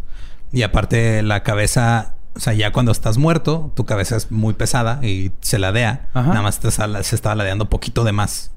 Y 0.53 0.63
aparte 0.63 1.23
la 1.23 1.43
cabeza, 1.45 2.15
o 2.35 2.41
sea, 2.41 2.53
ya 2.53 2.73
cuando 2.73 2.91
estás 2.93 3.17
muerto, 3.19 3.73
tu 3.77 3.85
cabeza 3.85 4.17
es 4.17 4.31
muy 4.33 4.55
pesada 4.55 4.99
y 5.07 5.31
se 5.41 5.59
ladea. 5.61 6.09
Ajá. 6.15 6.29
Nada 6.31 6.43
más 6.43 6.59
te 6.61 6.71
sal- 6.71 7.05
se 7.05 7.15
estaba 7.15 7.37
ladeando 7.37 7.71
poquito 7.71 8.03
de 8.05 8.11
más. 8.13 8.51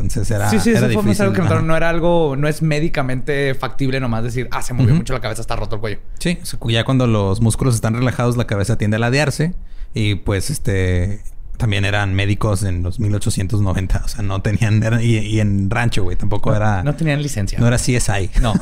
Entonces 0.00 0.30
era, 0.30 0.48
sí, 0.50 0.60
sí, 0.60 0.70
era 0.70 0.80
eso 0.80 0.86
fue 0.92 1.02
difícil. 1.02 1.22
algo 1.22 1.34
que 1.34 1.42
notaron. 1.42 1.66
No 1.66 1.76
era 1.76 1.88
algo... 1.88 2.36
No 2.36 2.48
es 2.48 2.62
médicamente 2.62 3.54
factible 3.54 4.00
nomás 4.00 4.24
decir... 4.24 4.48
Ah, 4.50 4.62
se 4.62 4.74
movió 4.74 4.94
mucho 4.94 5.12
la 5.12 5.20
cabeza, 5.20 5.40
está 5.40 5.56
roto 5.56 5.76
el 5.76 5.80
cuello. 5.80 5.98
Sí, 6.18 6.38
ya 6.68 6.84
cuando 6.84 7.06
los 7.06 7.40
músculos 7.40 7.74
están 7.74 7.94
relajados, 7.94 8.36
la 8.36 8.46
cabeza 8.46 8.78
tiende 8.78 8.96
a 8.96 9.00
ladearse. 9.00 9.54
Y 9.94 10.16
pues 10.16 10.50
este 10.50 11.22
también 11.58 11.84
eran 11.84 12.14
médicos 12.14 12.62
en 12.62 12.82
los 12.82 13.00
1890. 13.00 14.02
O 14.04 14.08
sea, 14.08 14.22
no 14.22 14.40
tenían. 14.40 14.82
y 15.02 15.40
en 15.40 15.68
rancho, 15.68 16.04
güey. 16.04 16.16
Tampoco 16.16 16.54
era. 16.54 16.82
No 16.82 16.94
tenían 16.94 17.20
licencia. 17.20 17.58
No 17.58 17.66
era 17.66 17.76
CSI. 17.76 18.30
No. 18.40 18.54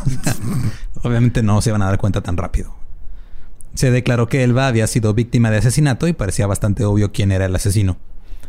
Obviamente 1.03 1.43
no 1.43 1.61
se 1.61 1.71
iban 1.71 1.83
a 1.83 1.87
dar 1.87 1.99
cuenta 1.99 2.23
tan 2.23 2.37
rápido. 2.37 2.75
Se 3.75 3.91
declaró 3.91 4.27
que 4.27 4.43
Elba 4.43 4.67
había 4.67 4.87
sido 4.87 5.13
víctima 5.13 5.51
de 5.51 5.59
asesinato 5.59 6.09
y 6.09 6.15
parecía 6.15 6.47
bastante 6.47 6.85
obvio 6.87 7.13
quién 7.13 7.31
era 7.31 7.45
el 7.45 7.55
asesino. 7.55 7.99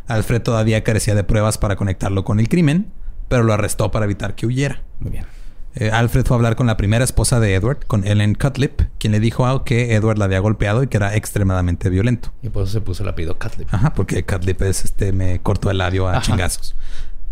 Alfred 0.08 0.42
todavía 0.42 0.82
carecía 0.84 1.14
de 1.14 1.24
pruebas 1.24 1.58
para 1.58 1.76
conectarlo 1.76 2.24
con 2.24 2.40
el 2.40 2.48
crimen, 2.48 2.90
pero 3.28 3.42
lo 3.44 3.52
arrestó 3.52 3.90
para 3.90 4.04
evitar 4.06 4.34
que 4.34 4.46
huyera. 4.46 4.82
Muy 5.00 5.10
bien. 5.12 5.26
Eh, 5.74 5.90
Alfred 5.92 6.24
fue 6.26 6.34
a 6.34 6.38
hablar 6.38 6.56
con 6.56 6.66
la 6.66 6.76
primera 6.76 7.04
esposa 7.04 7.38
de 7.38 7.54
Edward, 7.54 7.86
con 7.86 8.04
Ellen 8.06 8.34
Cutlip, 8.34 8.80
quien 8.98 9.12
le 9.12 9.20
dijo 9.20 9.64
que 9.64 9.94
Edward 9.94 10.18
la 10.18 10.24
había 10.24 10.40
golpeado 10.40 10.82
y 10.82 10.88
que 10.88 10.96
era 10.96 11.14
extremadamente 11.14 11.88
violento. 11.90 12.32
Y 12.42 12.48
por 12.48 12.64
eso 12.64 12.72
se 12.72 12.80
puso 12.80 13.02
el 13.04 13.10
apellido 13.10 13.38
Catlip. 13.38 13.68
Ajá, 13.72 13.92
porque 13.94 14.24
Cutlip 14.24 14.60
es 14.62 14.84
este 14.84 15.12
me 15.12 15.40
cortó 15.40 15.70
el 15.70 15.78
labio 15.78 16.08
a 16.08 16.12
Ajá. 16.16 16.22
chingazos. 16.22 16.74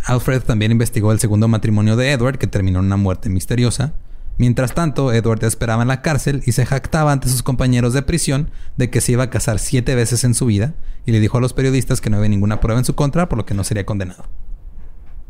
Alfred 0.04 0.42
también 0.42 0.70
investigó 0.70 1.10
el 1.10 1.18
segundo 1.18 1.48
matrimonio 1.48 1.96
de 1.96 2.12
Edward, 2.12 2.38
que 2.38 2.46
terminó 2.46 2.78
en 2.78 2.84
una 2.86 2.96
muerte 2.96 3.28
misteriosa. 3.28 3.94
Mientras 4.38 4.74
tanto, 4.74 5.12
Edward 5.12 5.42
esperaba 5.44 5.82
en 5.82 5.88
la 5.88 6.02
cárcel 6.02 6.42
y 6.44 6.52
se 6.52 6.66
jactaba 6.66 7.12
ante 7.12 7.28
sus 7.28 7.42
compañeros 7.42 7.94
de 7.94 8.02
prisión 8.02 8.50
de 8.76 8.90
que 8.90 9.00
se 9.00 9.12
iba 9.12 9.24
a 9.24 9.30
casar 9.30 9.58
siete 9.58 9.94
veces 9.94 10.24
en 10.24 10.34
su 10.34 10.46
vida 10.46 10.74
y 11.06 11.12
le 11.12 11.20
dijo 11.20 11.38
a 11.38 11.40
los 11.40 11.54
periodistas 11.54 12.00
que 12.00 12.10
no 12.10 12.18
había 12.18 12.28
ninguna 12.28 12.60
prueba 12.60 12.78
en 12.78 12.84
su 12.84 12.94
contra, 12.94 13.28
por 13.28 13.38
lo 13.38 13.46
que 13.46 13.54
no 13.54 13.64
sería 13.64 13.86
condenado. 13.86 14.24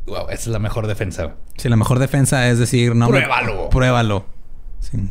Wow, 0.07 0.29
esa 0.31 0.35
es 0.35 0.47
la 0.49 0.59
mejor 0.59 0.87
defensa. 0.87 1.35
Si 1.57 1.69
la 1.69 1.77
mejor 1.77 1.99
defensa 1.99 2.49
es 2.49 2.59
decir, 2.59 2.95
no. 2.95 3.09
Pruébalo. 3.09 3.71
Pruébalo. 3.71 4.27
Sí. 4.81 5.11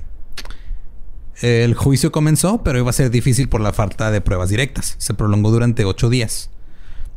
El 1.41 1.73
juicio 1.73 2.11
comenzó, 2.11 2.63
pero 2.63 2.79
iba 2.79 2.89
a 2.89 2.93
ser 2.93 3.09
difícil 3.11 3.49
por 3.49 3.59
la 3.59 3.73
falta 3.73 4.09
de 4.09 4.21
pruebas 4.21 4.49
directas. 4.49 4.95
Se 4.97 5.13
prolongó 5.13 5.51
durante 5.51 5.83
ocho 5.83 6.09
días. 6.09 6.49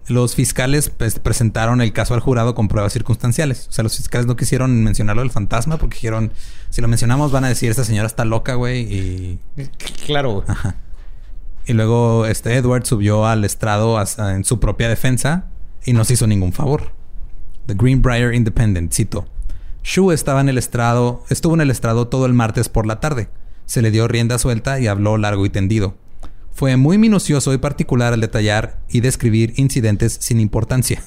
Los 0.09 0.35
fiscales 0.35 0.90
pues, 0.90 1.18
presentaron 1.18 1.81
el 1.81 1.92
caso 1.92 2.14
al 2.14 2.21
jurado 2.21 2.55
con 2.55 2.68
pruebas 2.68 2.92
circunstanciales. 2.92 3.66
O 3.68 3.73
sea, 3.73 3.83
los 3.83 3.97
fiscales 3.97 4.27
no 4.27 4.37
quisieron 4.37 4.83
mencionarlo 4.83 5.23
del 5.23 5.31
fantasma 5.31 5.77
porque 5.77 5.97
dijeron, 5.97 6.33
si 6.71 6.81
lo 6.81 6.88
mencionamos 6.88 7.31
van 7.31 7.44
a 7.44 7.49
decir, 7.49 7.71
esta 7.71 7.85
señora 7.85 8.07
está 8.07 8.25
loca, 8.25 8.55
güey. 8.55 8.81
Y, 8.81 9.38
Claro. 10.07 10.44
Ajá. 10.49 10.77
y 11.66 11.75
luego 11.75 12.25
este 12.25 12.55
Edward 12.55 12.87
subió 12.87 13.27
al 13.27 13.44
estrado 13.44 14.03
en 14.18 14.44
su 14.44 14.59
propia 14.59 14.88
defensa 14.88 15.44
y 15.85 15.92
no 15.92 16.05
se 16.05 16.14
hizo 16.14 16.27
ningún 16.27 16.53
favor. 16.53 16.92
The 17.66 17.75
Greenbrier 17.75 18.33
Independent, 18.33 18.92
cito. 18.94 19.27
Shu 19.83 20.12
estaba 20.12 20.40
en 20.40 20.49
el 20.49 20.57
estrado, 20.59 21.25
estuvo 21.29 21.55
en 21.55 21.61
el 21.61 21.71
estrado 21.71 22.09
todo 22.09 22.25
el 22.25 22.33
martes 22.33 22.68
por 22.71 22.87
la 22.87 23.01
tarde. 23.01 23.29
Se 23.66 23.83
le 23.83 23.90
dio 23.90 24.09
rienda 24.09 24.38
suelta 24.38 24.81
y 24.81 24.87
habló 24.87 25.18
largo 25.18 25.44
y 25.44 25.51
tendido. 25.51 25.94
Fue 26.59 26.77
muy 26.77 26.99
minucioso 26.99 27.55
y 27.55 27.59
particular 27.59 28.12
al 28.12 28.21
detallar 28.21 28.81
y 28.88 28.99
describir 28.99 29.53
incidentes 29.59 30.18
sin 30.21 30.40
importancia. 30.40 31.01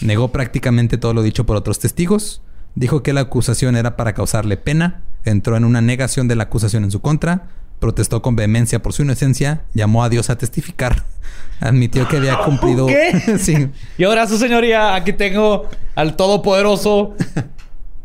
Negó 0.00 0.32
prácticamente 0.32 0.98
todo 0.98 1.14
lo 1.14 1.22
dicho 1.22 1.46
por 1.46 1.56
otros 1.56 1.78
testigos. 1.78 2.42
Dijo 2.74 3.00
que 3.04 3.12
la 3.12 3.20
acusación 3.20 3.76
era 3.76 3.94
para 3.96 4.12
causarle 4.12 4.56
pena. 4.56 5.02
Entró 5.24 5.56
en 5.56 5.64
una 5.64 5.80
negación 5.80 6.26
de 6.26 6.34
la 6.34 6.42
acusación 6.42 6.82
en 6.82 6.90
su 6.90 7.00
contra. 7.00 7.44
Protestó 7.78 8.22
con 8.22 8.34
vehemencia 8.34 8.82
por 8.82 8.92
su 8.92 9.02
inocencia. 9.02 9.62
Llamó 9.72 10.02
a 10.02 10.08
Dios 10.08 10.30
a 10.30 10.36
testificar. 10.36 11.04
Admitió 11.60 12.08
que 12.08 12.16
había 12.16 12.38
cumplido. 12.38 12.86
¿Qué? 12.88 13.36
sí. 13.38 13.68
Y 13.98 14.02
ahora, 14.02 14.26
su 14.26 14.36
señoría, 14.36 14.96
aquí 14.96 15.12
tengo 15.12 15.68
al 15.94 16.16
Todopoderoso. 16.16 17.14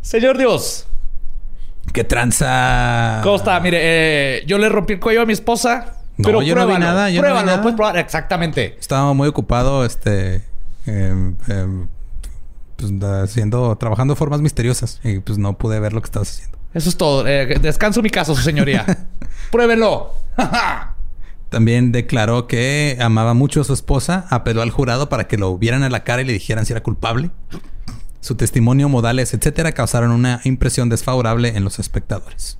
Señor 0.01 0.37
Dios, 0.37 0.85
Que 1.91 2.03
tranza. 2.03 3.21
¿cómo 3.23 3.37
está? 3.37 3.59
Mire, 3.61 3.79
eh, 3.81 4.43
yo 4.45 4.59
le 4.59 4.69
rompí 4.69 4.93
el 4.93 4.99
cuello 4.99 5.23
a 5.23 5.25
mi 5.25 5.33
esposa. 5.33 5.95
No, 6.17 6.23
pero 6.23 6.41
yo 6.41 6.55
no 6.55 6.67
vi 6.67 6.77
nada, 6.77 7.09
yo 7.09 7.21
no 7.21 7.27
vi 7.27 7.31
pruébalo, 7.31 7.45
nada. 7.45 7.61
puedes 7.61 7.75
probar. 7.75 7.97
Exactamente. 7.97 8.75
Estaba 8.79 9.13
muy 9.13 9.27
ocupado, 9.27 9.85
este. 9.85 10.43
em, 10.85 11.35
em, 11.47 11.87
pues, 12.75 12.91
haciendo. 13.23 13.75
Trabajando 13.77 14.13
de 14.13 14.17
formas 14.17 14.41
misteriosas. 14.41 14.99
Y 15.03 15.19
pues 15.19 15.37
no 15.37 15.57
pude 15.57 15.79
ver 15.79 15.93
lo 15.93 16.01
que 16.01 16.05
estabas 16.05 16.31
haciendo. 16.31 16.57
Eso 16.73 16.89
es 16.89 16.97
todo. 16.97 17.27
Eh, 17.27 17.59
descanso 17.59 18.01
mi 18.01 18.09
caso, 18.09 18.35
su 18.35 18.41
señoría. 18.41 18.85
Pruébelo. 19.51 20.13
También 21.49 21.91
declaró 21.91 22.47
que 22.47 22.97
amaba 22.99 23.33
mucho 23.33 23.61
a 23.61 23.63
su 23.63 23.73
esposa, 23.73 24.25
apeló 24.29 24.61
al 24.61 24.69
jurado 24.69 25.07
para 25.07 25.27
que 25.27 25.37
lo 25.37 25.57
vieran 25.57 25.83
a 25.83 25.89
la 25.89 26.03
cara 26.03 26.21
y 26.21 26.25
le 26.25 26.33
dijeran 26.33 26.65
si 26.65 26.73
era 26.73 26.83
culpable. 26.83 27.31
Su 28.19 28.35
testimonio, 28.35 28.89
modales, 28.89 29.33
etcétera, 29.33 29.71
causaron 29.71 30.11
una 30.11 30.41
impresión 30.43 30.89
desfavorable 30.89 31.55
en 31.55 31.63
los 31.63 31.79
espectadores. 31.79 32.59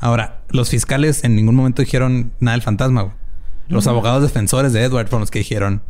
Ahora, 0.00 0.40
los 0.50 0.70
fiscales 0.70 1.24
en 1.24 1.36
ningún 1.36 1.54
momento 1.54 1.82
dijeron 1.82 2.32
nada 2.40 2.56
del 2.56 2.62
fantasma. 2.62 3.02
güey. 3.02 3.14
Los 3.68 3.86
abogados 3.86 4.22
defensores 4.22 4.72
de 4.72 4.82
Edward 4.82 5.08
fueron 5.08 5.20
los 5.20 5.30
que 5.30 5.40
dijeron: 5.40 5.82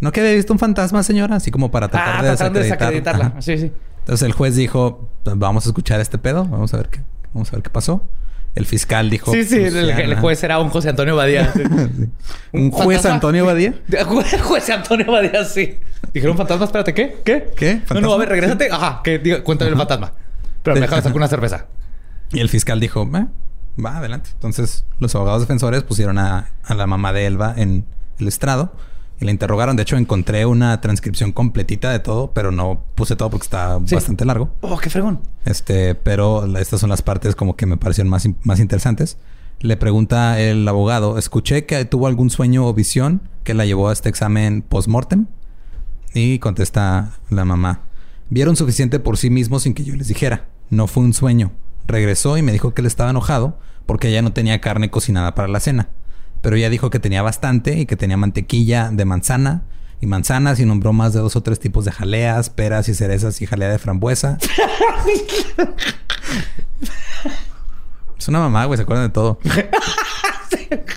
¿No 0.00 0.12
que 0.12 0.20
había 0.20 0.34
visto 0.34 0.52
un 0.52 0.58
fantasma, 0.58 1.02
señora? 1.02 1.36
Así 1.36 1.50
como 1.50 1.70
para 1.70 1.88
tratar 1.88 2.16
ah, 2.18 2.22
de 2.22 2.30
desacreditar. 2.30 2.78
desacreditarla. 2.78 3.26
Ajá. 3.26 3.42
Sí, 3.42 3.58
sí. 3.58 3.72
Entonces 4.08 4.26
el 4.26 4.32
juez 4.32 4.56
dijo, 4.56 5.10
pues, 5.22 5.38
vamos 5.38 5.66
a 5.66 5.68
escuchar 5.68 6.00
este 6.00 6.16
pedo, 6.16 6.46
vamos 6.46 6.72
a 6.72 6.78
ver 6.78 6.88
qué, 6.88 7.00
vamos 7.34 7.52
a 7.52 7.56
ver 7.56 7.62
qué 7.62 7.68
pasó. 7.68 8.02
El 8.54 8.64
fiscal 8.64 9.10
dijo... 9.10 9.32
Sí, 9.32 9.44
sí, 9.44 9.56
el, 9.56 10.16
juez 10.16 10.42
era 10.42 10.58
un 10.58 10.70
José 10.70 10.88
Antonio 10.88 11.14
Badía. 11.14 11.52
¿Un 12.52 12.70
juez 12.70 13.02
fantasma. 13.02 13.14
Antonio 13.14 13.44
Badía? 13.44 13.74
juez 14.44 14.70
Antonio 14.70 15.12
Badía, 15.12 15.44
sí. 15.44 15.78
Dijeron 16.14 16.38
fantasma, 16.38 16.64
espérate, 16.64 16.94
¿qué? 16.94 17.18
¿Qué? 17.22 17.50
¿Qué? 17.54 17.82
No, 17.92 18.00
no, 18.00 18.12
a 18.14 18.16
ver, 18.16 18.30
regrésate. 18.30 18.70
Ajá, 18.72 19.02
que 19.04 19.18
diga, 19.18 19.44
cuéntame 19.44 19.72
el 19.72 19.76
fantasma. 19.76 20.14
Pero 20.62 20.74
me 20.74 20.80
dejan 20.80 21.02
sacar 21.02 21.16
una 21.16 21.28
cerveza. 21.28 21.66
Y 22.32 22.40
el 22.40 22.48
fiscal 22.48 22.80
dijo, 22.80 23.08
"Eh, 23.14 23.26
va 23.82 23.98
adelante. 23.98 24.30
Entonces 24.34 24.84
los 24.98 25.14
abogados 25.14 25.42
defensores 25.42 25.82
pusieron 25.82 26.18
a, 26.18 26.50
a 26.64 26.74
la 26.74 26.86
mamá 26.86 27.12
de 27.12 27.26
Elba 27.26 27.54
en 27.56 27.84
el 28.18 28.28
estrado 28.28 28.72
y 29.20 29.24
la 29.24 29.30
interrogaron. 29.30 29.76
De 29.76 29.82
hecho, 29.82 29.96
encontré 29.96 30.46
una 30.46 30.80
transcripción 30.80 31.32
completita 31.32 31.90
de 31.90 31.98
todo, 32.00 32.32
pero 32.32 32.50
no 32.52 32.84
puse 32.94 33.16
todo 33.16 33.30
porque 33.30 33.44
está 33.44 33.78
Sí. 33.86 33.94
bastante 33.94 34.24
largo. 34.24 34.50
Oh, 34.60 34.76
qué 34.78 34.90
fregón. 34.90 35.20
Este, 35.44 35.94
pero 35.94 36.44
estas 36.58 36.80
son 36.80 36.90
las 36.90 37.02
partes 37.02 37.34
como 37.34 37.56
que 37.56 37.66
me 37.66 37.76
parecieron 37.76 38.10
más, 38.10 38.28
más 38.42 38.60
interesantes. 38.60 39.16
Le 39.60 39.76
pregunta 39.76 40.38
el 40.40 40.66
abogado, 40.68 41.18
escuché 41.18 41.66
que 41.66 41.84
tuvo 41.84 42.06
algún 42.06 42.30
sueño 42.30 42.66
o 42.66 42.74
visión 42.74 43.22
que 43.42 43.54
la 43.54 43.64
llevó 43.64 43.88
a 43.88 43.92
este 43.92 44.08
examen 44.08 44.62
post-mortem. 44.62 45.26
Y 46.14 46.38
contesta 46.38 47.12
la 47.30 47.44
mamá, 47.44 47.80
vieron 48.30 48.56
suficiente 48.56 48.98
por 49.00 49.16
sí 49.18 49.30
mismos 49.30 49.62
sin 49.64 49.74
que 49.74 49.84
yo 49.84 49.94
les 49.96 50.08
dijera. 50.08 50.46
No 50.70 50.86
fue 50.86 51.02
un 51.02 51.12
sueño. 51.12 51.52
Regresó 51.88 52.36
y 52.36 52.42
me 52.42 52.52
dijo 52.52 52.74
que 52.74 52.82
él 52.82 52.86
estaba 52.86 53.10
enojado 53.10 53.58
porque 53.86 54.08
ella 54.08 54.22
no 54.22 54.32
tenía 54.32 54.60
carne 54.60 54.90
cocinada 54.90 55.34
para 55.34 55.48
la 55.48 55.58
cena. 55.58 55.88
Pero 56.42 56.54
ella 56.54 56.70
dijo 56.70 56.90
que 56.90 57.00
tenía 57.00 57.22
bastante 57.22 57.78
y 57.78 57.86
que 57.86 57.96
tenía 57.96 58.16
mantequilla 58.16 58.90
de 58.92 59.04
manzana 59.04 59.64
y 60.00 60.06
manzanas 60.06 60.60
y 60.60 60.66
nombró 60.66 60.92
más 60.92 61.12
de 61.12 61.20
dos 61.20 61.34
o 61.34 61.42
tres 61.42 61.58
tipos 61.58 61.84
de 61.84 61.90
jaleas, 61.90 62.50
peras 62.50 62.88
y 62.88 62.94
cerezas 62.94 63.42
y 63.42 63.46
jalea 63.46 63.70
de 63.70 63.78
frambuesa. 63.78 64.38
Es 68.16 68.26
una 68.26 68.40
mamá, 68.40 68.64
güey, 68.64 68.76
se 68.76 68.82
acuerdan 68.82 69.06
de 69.06 69.12
todo. 69.12 69.38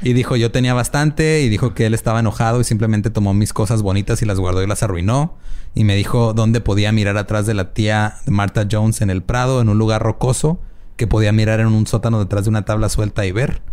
Y 0.04 0.14
dijo, 0.14 0.36
yo 0.36 0.52
tenía 0.52 0.74
bastante. 0.74 1.42
Y 1.42 1.50
dijo 1.50 1.74
que 1.74 1.86
él 1.86 1.94
estaba 1.94 2.20
enojado 2.20 2.60
y 2.60 2.64
simplemente 2.64 3.10
tomó 3.10 3.34
mis 3.34 3.54
cosas 3.54 3.82
bonitas 3.82 4.22
y 4.22 4.26
las 4.26 4.40
guardó 4.40 4.64
y 4.64 4.68
las 4.68 4.84
arruinó. 4.84 5.38
Y 5.76 5.84
me 5.84 5.96
dijo 5.96 6.34
dónde 6.34 6.62
podía 6.62 6.92
mirar 6.92 7.18
atrás 7.18 7.46
de 7.46 7.54
la 7.54 7.74
tía 7.74 8.16
de 8.26 8.32
Martha 8.32 8.68
Jones 8.70 9.02
en 9.02 9.10
el 9.10 9.22
Prado, 9.22 9.62
en 9.62 9.70
un 9.70 9.78
lugar 9.78 10.02
rocoso, 10.02 10.60
que 11.02 11.08
podía 11.08 11.32
mirar 11.32 11.60
en 11.60 11.66
un 11.66 11.88
sótano 11.88 12.20
detrás 12.20 12.44
de 12.44 12.52
una 12.52 12.64
tabla 12.64 12.88
suelta 12.88 13.26
y 13.26 13.32
ver. 13.32 13.64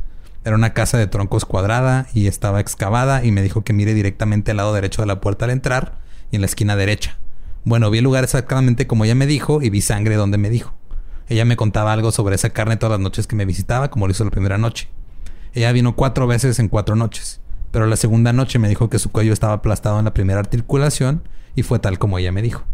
Era 0.46 0.56
una 0.56 0.72
casa 0.72 0.96
de 0.96 1.06
troncos 1.06 1.44
cuadrada 1.44 2.06
y 2.14 2.26
estaba 2.26 2.58
excavada. 2.58 3.22
Y 3.22 3.32
me 3.32 3.42
dijo 3.42 3.64
que 3.64 3.74
mire 3.74 3.92
directamente 3.92 4.52
al 4.52 4.56
lado 4.56 4.72
derecho 4.72 5.02
de 5.02 5.08
la 5.08 5.20
puerta 5.20 5.44
al 5.44 5.50
entrar 5.50 5.98
y 6.30 6.36
en 6.36 6.40
la 6.40 6.46
esquina 6.46 6.74
derecha. 6.74 7.18
Bueno, 7.64 7.90
vi 7.90 7.98
el 7.98 8.04
lugar 8.04 8.24
exactamente 8.24 8.86
como 8.86 9.04
ella 9.04 9.14
me 9.14 9.26
dijo 9.26 9.60
y 9.60 9.68
vi 9.68 9.82
sangre 9.82 10.14
donde 10.14 10.38
me 10.38 10.48
dijo. 10.48 10.72
Ella 11.28 11.44
me 11.44 11.58
contaba 11.58 11.92
algo 11.92 12.12
sobre 12.12 12.34
esa 12.34 12.48
carne 12.48 12.78
todas 12.78 12.92
las 12.92 13.00
noches 13.00 13.26
que 13.26 13.36
me 13.36 13.44
visitaba, 13.44 13.90
como 13.90 14.06
lo 14.06 14.12
hizo 14.12 14.24
la 14.24 14.30
primera 14.30 14.56
noche. 14.56 14.88
Ella 15.52 15.70
vino 15.72 15.96
cuatro 15.96 16.26
veces 16.26 16.58
en 16.60 16.68
cuatro 16.68 16.96
noches, 16.96 17.42
pero 17.72 17.84
la 17.84 17.96
segunda 17.96 18.32
noche 18.32 18.58
me 18.58 18.70
dijo 18.70 18.88
que 18.88 18.98
su 18.98 19.12
cuello 19.12 19.34
estaba 19.34 19.52
aplastado 19.52 19.98
en 19.98 20.06
la 20.06 20.14
primera 20.14 20.40
articulación 20.40 21.28
y 21.54 21.62
fue 21.62 21.78
tal 21.78 21.98
como 21.98 22.16
ella 22.16 22.32
me 22.32 22.40
dijo. 22.40 22.64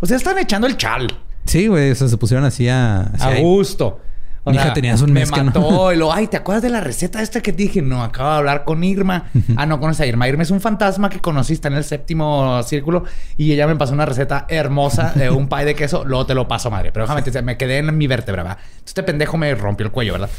O 0.00 0.06
sea, 0.06 0.16
están 0.16 0.38
echando 0.38 0.68
el 0.68 0.76
chal. 0.76 1.08
Sí, 1.46 1.66
güey, 1.68 1.90
eso 1.90 2.08
se 2.08 2.16
pusieron 2.16 2.44
así 2.44 2.68
a... 2.68 3.02
así 3.02 3.22
A 3.24 3.40
gusto. 3.40 4.00
O 4.48 4.52
Mija, 4.52 4.62
sea, 4.62 4.74
tenías 4.74 5.00
un 5.02 5.12
me 5.12 5.20
mes 5.20 5.30
no- 5.32 5.42
mató 5.44 5.92
y 5.92 5.96
lo, 5.96 6.12
ay, 6.14 6.28
¿te 6.28 6.36
acuerdas 6.36 6.62
de 6.62 6.70
la 6.70 6.80
receta 6.80 7.20
esta 7.20 7.40
que 7.40 7.52
te 7.52 7.64
dije? 7.64 7.82
No, 7.82 8.04
acabo 8.04 8.30
de 8.30 8.36
hablar 8.36 8.62
con 8.64 8.84
Irma. 8.84 9.24
ah, 9.56 9.66
no 9.66 9.80
conoces 9.80 10.02
a 10.02 10.06
Irma. 10.06 10.28
Irma 10.28 10.44
es 10.44 10.52
un 10.52 10.60
fantasma 10.60 11.10
que 11.10 11.18
conociste 11.20 11.66
en 11.66 11.74
el 11.74 11.82
séptimo 11.82 12.62
círculo 12.62 13.02
y 13.36 13.50
ella 13.52 13.66
me 13.66 13.74
pasó 13.74 13.92
una 13.92 14.06
receta 14.06 14.46
hermosa 14.48 15.12
de 15.16 15.30
un 15.30 15.48
pie 15.48 15.64
de 15.64 15.74
queso. 15.74 16.04
Luego 16.04 16.26
te 16.26 16.34
lo 16.36 16.46
paso, 16.46 16.70
madre. 16.70 16.92
Pero 16.92 17.06
déjame, 17.06 17.22
te- 17.22 17.42
me 17.42 17.56
quedé 17.56 17.78
en 17.78 17.96
mi 17.98 18.06
vértebra, 18.06 18.44
¿verdad? 18.44 18.58
Entonces, 18.60 18.86
Este 18.86 19.02
pendejo 19.02 19.36
me 19.36 19.52
rompió 19.56 19.84
el 19.86 19.90
cuello, 19.92 20.12
¿verdad? 20.12 20.30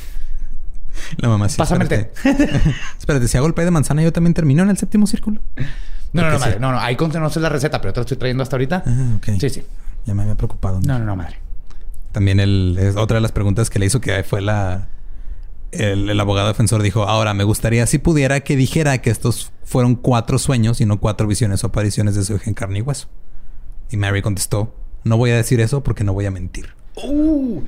La 1.18 1.28
mamá 1.30 1.50
sí. 1.50 1.58
Pásame 1.58 1.84
el 1.86 1.92
espérate. 1.92 2.72
espérate, 2.98 3.28
si 3.28 3.38
hago 3.38 3.46
el 3.48 3.54
pay 3.54 3.66
de 3.66 3.72
manzana, 3.72 4.02
yo 4.04 4.14
también 4.14 4.34
termino 4.34 4.64
en 4.64 4.70
el 4.70 4.78
séptimo 4.78 5.06
círculo. 5.06 5.42
No, 6.14 6.22
no, 6.24 6.32
no, 6.32 6.40
madre. 6.40 6.54
sí. 6.54 6.60
No, 6.62 6.72
no. 6.72 6.80
Ahí 6.80 6.96
conoces 6.96 7.42
la 7.42 7.50
receta, 7.50 7.82
pero 7.82 7.92
te 7.94 8.00
la 8.00 8.04
estoy 8.04 8.18
trayendo 8.18 8.42
hasta 8.42 8.56
ahorita. 8.56 8.84
Ah, 8.86 9.16
ok. 9.18 9.38
Sí, 9.40 9.50
sí. 9.50 9.64
Ya 10.08 10.16
me 10.16 10.24
había 10.24 10.34
preocupado. 10.36 10.80
No, 10.84 10.98
no, 10.98 11.06
no, 11.06 11.16
madre. 11.16 11.38
También 12.12 12.40
el, 12.40 12.78
es 12.80 12.96
otra 12.96 13.16
de 13.16 13.22
las 13.22 13.32
preguntas 13.32 13.70
que 13.70 13.78
le 13.78 13.86
hizo 13.86 14.02
que 14.02 14.24
fue 14.24 14.42
la... 14.42 14.88
El, 15.72 16.10
el 16.10 16.20
abogado 16.20 16.48
defensor 16.48 16.82
dijo, 16.82 17.04
ahora 17.04 17.34
me 17.36 17.44
gustaría 17.44 17.86
si 17.86 17.98
pudiera 18.00 18.40
que 18.40 18.56
dijera 18.56 18.98
que 19.00 19.10
estos 19.12 19.52
fueron 19.66 19.96
cuatro 19.96 20.40
sueños 20.40 20.80
y 20.82 20.86
no 20.86 21.00
cuatro 21.00 21.28
visiones 21.28 21.64
o 21.64 21.68
apariciones 21.68 22.16
de 22.16 22.24
su 22.24 22.34
hija 22.36 22.46
en 22.48 22.54
carne 22.56 22.80
y 22.80 22.82
hueso. 22.82 23.08
Y 23.92 23.98
Mary 23.98 24.22
contestó, 24.22 24.74
no 25.04 25.18
voy 25.18 25.32
a 25.32 25.36
decir 25.36 25.60
eso 25.60 25.84
porque 25.84 26.04
no 26.06 26.14
voy 26.14 26.26
a 26.26 26.32
mentir. 26.32 26.74
¡Uh! 26.96 27.62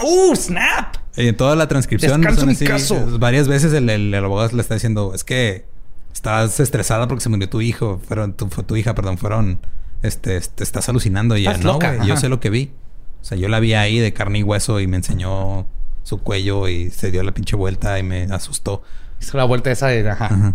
¡Uh! 0.00 0.36
¡Snap! 0.36 0.96
Y 1.16 1.28
en 1.28 1.36
toda 1.36 1.56
la 1.56 1.66
transcripción 1.66 2.20
Descanso 2.20 2.40
son 2.40 2.48
mi 2.50 2.54
así, 2.54 2.64
caso. 2.66 3.18
varias 3.18 3.48
veces 3.48 3.72
el, 3.72 3.88
el- 3.90 4.14
el 4.14 4.24
abogado 4.24 4.54
le 4.54 4.60
está 4.62 4.74
diciendo, 4.74 5.12
es 5.14 5.24
que 5.24 5.64
estás 6.12 6.60
estresada 6.60 7.08
porque 7.08 7.22
se 7.22 7.30
murió 7.30 7.48
tu 7.48 7.60
hijo, 7.62 8.00
fueron 8.06 8.34
tu, 8.34 8.48
fue 8.48 8.64
tu 8.64 8.76
hija, 8.76 8.94
perdón, 8.94 9.16
fueron, 9.18 9.60
este, 10.02 10.40
te 10.40 10.64
estás 10.64 10.88
alucinando 10.88 11.36
y 11.36 11.44
ya 11.44 11.56
no, 11.58 11.78
güey, 11.78 12.06
yo 12.06 12.16
sé 12.16 12.28
lo 12.28 12.40
que 12.40 12.50
vi. 12.50 12.72
O 13.20 13.24
sea, 13.24 13.36
yo 13.36 13.48
la 13.48 13.60
vi 13.60 13.74
ahí 13.74 13.98
de 13.98 14.12
carne 14.12 14.38
y 14.38 14.42
hueso 14.42 14.80
y 14.80 14.86
me 14.86 14.96
enseñó 14.96 15.66
su 16.02 16.18
cuello 16.18 16.68
y 16.68 16.90
se 16.90 17.10
dio 17.10 17.22
la 17.22 17.32
pinche 17.32 17.56
vuelta 17.56 17.98
y 17.98 18.02
me 18.02 18.24
asustó. 18.24 18.82
Hizo 19.20 19.36
la 19.36 19.44
vuelta 19.44 19.70
esa 19.70 19.88
de... 19.88 20.08
Ajá. 20.08 20.26
Ajá. 20.26 20.54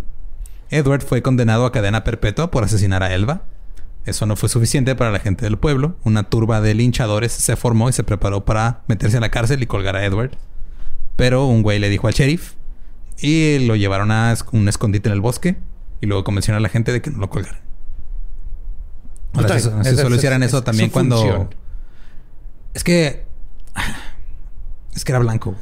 Edward 0.70 1.04
fue 1.04 1.22
condenado 1.22 1.66
a 1.66 1.72
cadena 1.72 2.04
perpetua 2.04 2.50
por 2.50 2.64
asesinar 2.64 3.04
a 3.04 3.14
Elba. 3.14 3.44
Eso 4.06 4.26
no 4.26 4.36
fue 4.36 4.50
suficiente 4.50 4.96
para 4.96 5.12
la 5.12 5.20
gente 5.20 5.46
del 5.46 5.58
pueblo. 5.58 5.98
Una 6.04 6.24
turba 6.24 6.62
de 6.62 6.74
linchadores 6.74 7.32
se 7.32 7.56
formó 7.56 7.90
y 7.90 7.94
se 7.94 8.04
preparó 8.04 8.44
para 8.44 8.82
meterse 8.88 9.18
a 9.18 9.22
la 9.22 9.30
cárcel 9.30 9.62
y 9.62 9.68
colgar 9.68 9.96
a 9.96 10.04
Edward. 10.04 10.32
Pero 11.16 11.46
un 11.46 11.62
güey 11.62 11.80
le 11.80 11.90
dijo 11.90 12.08
al 12.08 12.14
sheriff 12.14 12.54
y 13.20 13.60
lo 13.60 13.76
llevaron 13.76 14.12
a 14.12 14.36
un 14.52 14.68
escondite 14.68 15.10
en 15.10 15.14
el 15.14 15.22
bosque 15.22 15.58
y 16.02 16.08
luego 16.08 16.24
convencieron 16.24 16.58
a 16.58 16.62
la 16.62 16.70
gente 16.70 16.92
de 16.92 17.02
que 17.02 17.12
no 17.12 17.20
lo 17.20 17.30
colgaran. 17.30 17.62
Está 19.34 19.60
si, 19.60 19.70
si 19.70 20.28
eso 20.28 20.58
es 20.58 20.64
también 20.64 20.90
cuando... 20.90 21.18
función. 21.18 21.56
Es 22.74 22.84
que... 22.84 23.26
Es 24.96 25.04
que 25.04 25.12
era 25.12 25.20
blanco. 25.20 25.56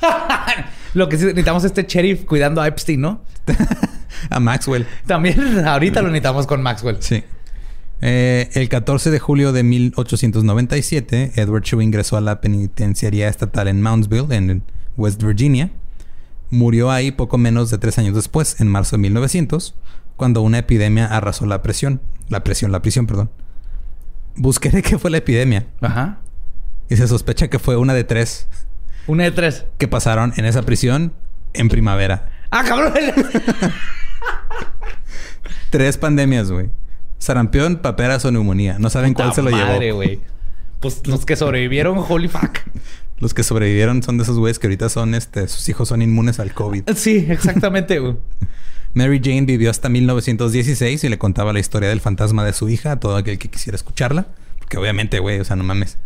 Lo 0.94 1.08
que 1.08 1.16
sí 1.16 1.24
necesitamos 1.24 1.64
es 1.64 1.70
este 1.70 1.84
sheriff 1.84 2.24
cuidando 2.24 2.60
a 2.60 2.68
Epstein, 2.68 3.00
¿no? 3.00 3.22
A 4.30 4.40
Maxwell. 4.40 4.86
También 5.06 5.66
ahorita 5.66 6.02
lo 6.02 6.08
necesitamos 6.08 6.46
con 6.46 6.62
Maxwell. 6.62 6.98
Sí. 7.00 7.24
Eh, 8.00 8.50
el 8.54 8.68
14 8.68 9.10
de 9.10 9.18
julio 9.18 9.52
de 9.52 9.62
1897, 9.62 11.32
Edward 11.36 11.62
Shue 11.62 11.82
ingresó 11.82 12.16
a 12.16 12.20
la 12.20 12.40
penitenciaría 12.40 13.28
estatal 13.28 13.68
en 13.68 13.80
Moundsville, 13.80 14.34
en 14.34 14.62
West 14.96 15.22
Virginia. 15.22 15.70
Murió 16.50 16.90
ahí 16.90 17.12
poco 17.12 17.38
menos 17.38 17.70
de 17.70 17.78
tres 17.78 17.98
años 17.98 18.14
después, 18.14 18.60
en 18.60 18.68
marzo 18.68 18.96
de 18.96 19.02
1900, 19.02 19.74
cuando 20.16 20.42
una 20.42 20.58
epidemia 20.58 21.06
arrasó 21.06 21.46
la 21.46 21.62
presión. 21.62 22.00
La 22.32 22.42
presión, 22.42 22.72
la 22.72 22.80
prisión, 22.80 23.06
perdón. 23.06 23.30
Busqué 24.36 24.70
de 24.70 24.82
qué 24.82 24.98
fue 24.98 25.10
la 25.10 25.18
epidemia 25.18 25.66
Ajá. 25.82 26.20
y 26.88 26.96
se 26.96 27.06
sospecha 27.06 27.48
que 27.48 27.58
fue 27.58 27.76
una 27.76 27.92
de 27.92 28.04
tres 28.04 28.48
Una 29.06 29.24
de 29.24 29.30
tres. 29.32 29.66
que 29.76 29.86
pasaron 29.86 30.32
en 30.38 30.46
esa 30.46 30.62
prisión 30.62 31.12
en 31.52 31.68
primavera. 31.68 32.30
¡Ah, 32.50 32.64
cabrón! 32.66 32.94
Tres 35.70 35.96
pandemias, 35.98 36.50
güey. 36.50 36.70
Sarampión, 37.18 37.76
paperas 37.76 38.24
o 38.24 38.32
neumonía. 38.32 38.78
No 38.78 38.90
saben 38.90 39.14
cuál 39.14 39.32
se 39.34 39.42
lo 39.42 39.50
madre, 39.50 39.86
llevó. 39.86 39.96
güey. 39.96 40.20
Pues 40.80 41.06
los 41.06 41.24
que 41.24 41.36
sobrevivieron, 41.36 41.98
holy 42.08 42.28
fuck. 42.28 42.58
Los 43.18 43.34
que 43.34 43.42
sobrevivieron 43.42 44.02
son 44.02 44.16
de 44.18 44.24
esos 44.24 44.38
güeyes 44.38 44.58
que 44.58 44.66
ahorita 44.66 44.88
son, 44.88 45.14
este, 45.14 45.46
sus 45.48 45.68
hijos 45.68 45.88
son 45.88 46.02
inmunes 46.02 46.40
al 46.40 46.52
COVID. 46.52 46.84
Sí, 46.96 47.26
exactamente, 47.28 47.98
güey. 48.00 48.16
Mary 48.94 49.20
Jane 49.22 49.42
vivió 49.42 49.70
hasta 49.70 49.88
1916 49.88 51.04
y 51.04 51.08
le 51.08 51.18
contaba 51.18 51.52
la 51.52 51.60
historia 51.60 51.88
del 51.88 52.00
fantasma 52.00 52.44
de 52.44 52.52
su 52.52 52.68
hija 52.68 52.92
a 52.92 53.00
todo 53.00 53.16
aquel 53.16 53.38
que 53.38 53.48
quisiera 53.48 53.76
escucharla. 53.76 54.26
Porque 54.58 54.76
obviamente, 54.76 55.18
güey, 55.18 55.40
o 55.40 55.44
sea, 55.44 55.56
no 55.56 55.64
mames. 55.64 55.98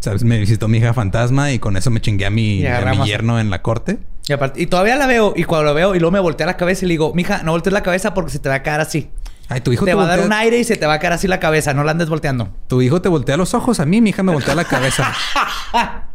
¿Sabes? 0.00 0.24
Me 0.24 0.38
visitó 0.38 0.68
mi 0.68 0.78
hija 0.78 0.94
fantasma 0.94 1.52
y 1.52 1.58
con 1.58 1.76
eso 1.76 1.90
me 1.90 2.00
chingué 2.00 2.26
a 2.26 2.30
mi, 2.30 2.66
a 2.66 2.80
mi 2.94 3.06
yerno 3.06 3.40
en 3.40 3.50
la 3.50 3.62
corte. 3.62 3.98
Y, 4.28 4.32
aparte, 4.32 4.60
y 4.60 4.66
todavía 4.66 4.96
la 4.96 5.06
veo. 5.06 5.32
Y 5.36 5.44
cuando 5.44 5.66
la 5.66 5.72
veo, 5.72 5.94
y 5.94 5.98
luego 5.98 6.12
me 6.12 6.20
voltea 6.20 6.46
la 6.46 6.56
cabeza 6.56 6.84
y 6.84 6.88
le 6.88 6.94
digo, 6.94 7.14
mija, 7.14 7.42
no 7.42 7.52
voltees 7.52 7.72
la 7.72 7.82
cabeza 7.82 8.14
porque 8.14 8.30
se 8.30 8.38
te 8.38 8.48
va 8.48 8.56
a 8.56 8.62
caer 8.62 8.80
así. 8.80 9.10
Ay, 9.48 9.62
tu 9.62 9.72
hijo 9.72 9.84
Te 9.84 9.92
te, 9.92 9.94
va 9.94 10.04
a 10.04 10.06
dar 10.06 10.20
un 10.20 10.32
aire 10.32 10.58
y 10.58 10.64
se 10.64 10.76
te 10.76 10.86
va 10.86 10.94
a 10.94 10.98
caer 10.98 11.14
así 11.14 11.26
la 11.26 11.40
cabeza. 11.40 11.72
No 11.72 11.82
la 11.82 11.92
andes 11.92 12.08
volteando. 12.08 12.54
Tu 12.66 12.82
hijo 12.82 13.00
te 13.00 13.08
voltea 13.08 13.36
los 13.36 13.54
ojos. 13.54 13.80
A 13.80 13.86
mí, 13.86 14.00
mi 14.00 14.10
hija 14.10 14.22
me 14.22 14.32
voltea 14.32 14.54
la 14.54 14.64
cabeza. 14.64 15.14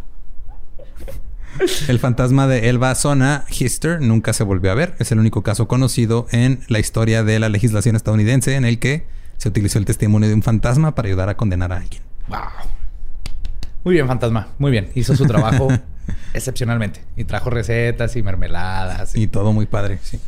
El 1.88 2.00
fantasma 2.00 2.48
de 2.48 2.70
Elba 2.70 2.96
Zona 2.96 3.46
Hister 3.50 4.02
nunca 4.02 4.34
se 4.34 4.44
volvió 4.44 4.72
a 4.72 4.76
ver. 4.76 4.96
Es 5.00 5.12
el 5.12 5.20
único 5.20 5.44
caso 5.44 5.68
conocido 5.68 6.28
en 6.32 6.62
la 6.68 6.80
historia 6.80 7.24
de 7.24 7.40
la 7.40 7.50
legislación 7.50 7.96
estadounidense 7.96 8.56
en 8.56 8.66
el 8.66 8.80
que 8.80 9.06
se 9.38 9.50
utilizó 9.50 9.80
el 9.80 9.86
testimonio 9.86 10.30
de 10.30 10.36
un 10.36 10.44
fantasma 10.44 10.96
para 10.96 11.08
ayudar 11.08 11.30
a 11.30 11.38
condenar 11.38 11.72
a 11.72 11.78
alguien. 11.78 12.02
Wow. 12.28 12.40
Muy 13.84 13.96
bien, 13.96 14.08
fantasma. 14.08 14.48
Muy 14.58 14.72
bien. 14.72 14.90
Hizo 14.96 15.16
su 15.16 15.26
trabajo 15.26 15.68
excepcionalmente. 16.34 17.02
Y 17.16 17.26
trajo 17.26 17.50
recetas 17.50 18.16
y 18.16 18.24
mermeladas. 18.24 19.16
Y 19.16 19.28
todo 19.28 19.52
muy 19.54 19.66
padre, 19.66 20.00
sí. 20.02 20.20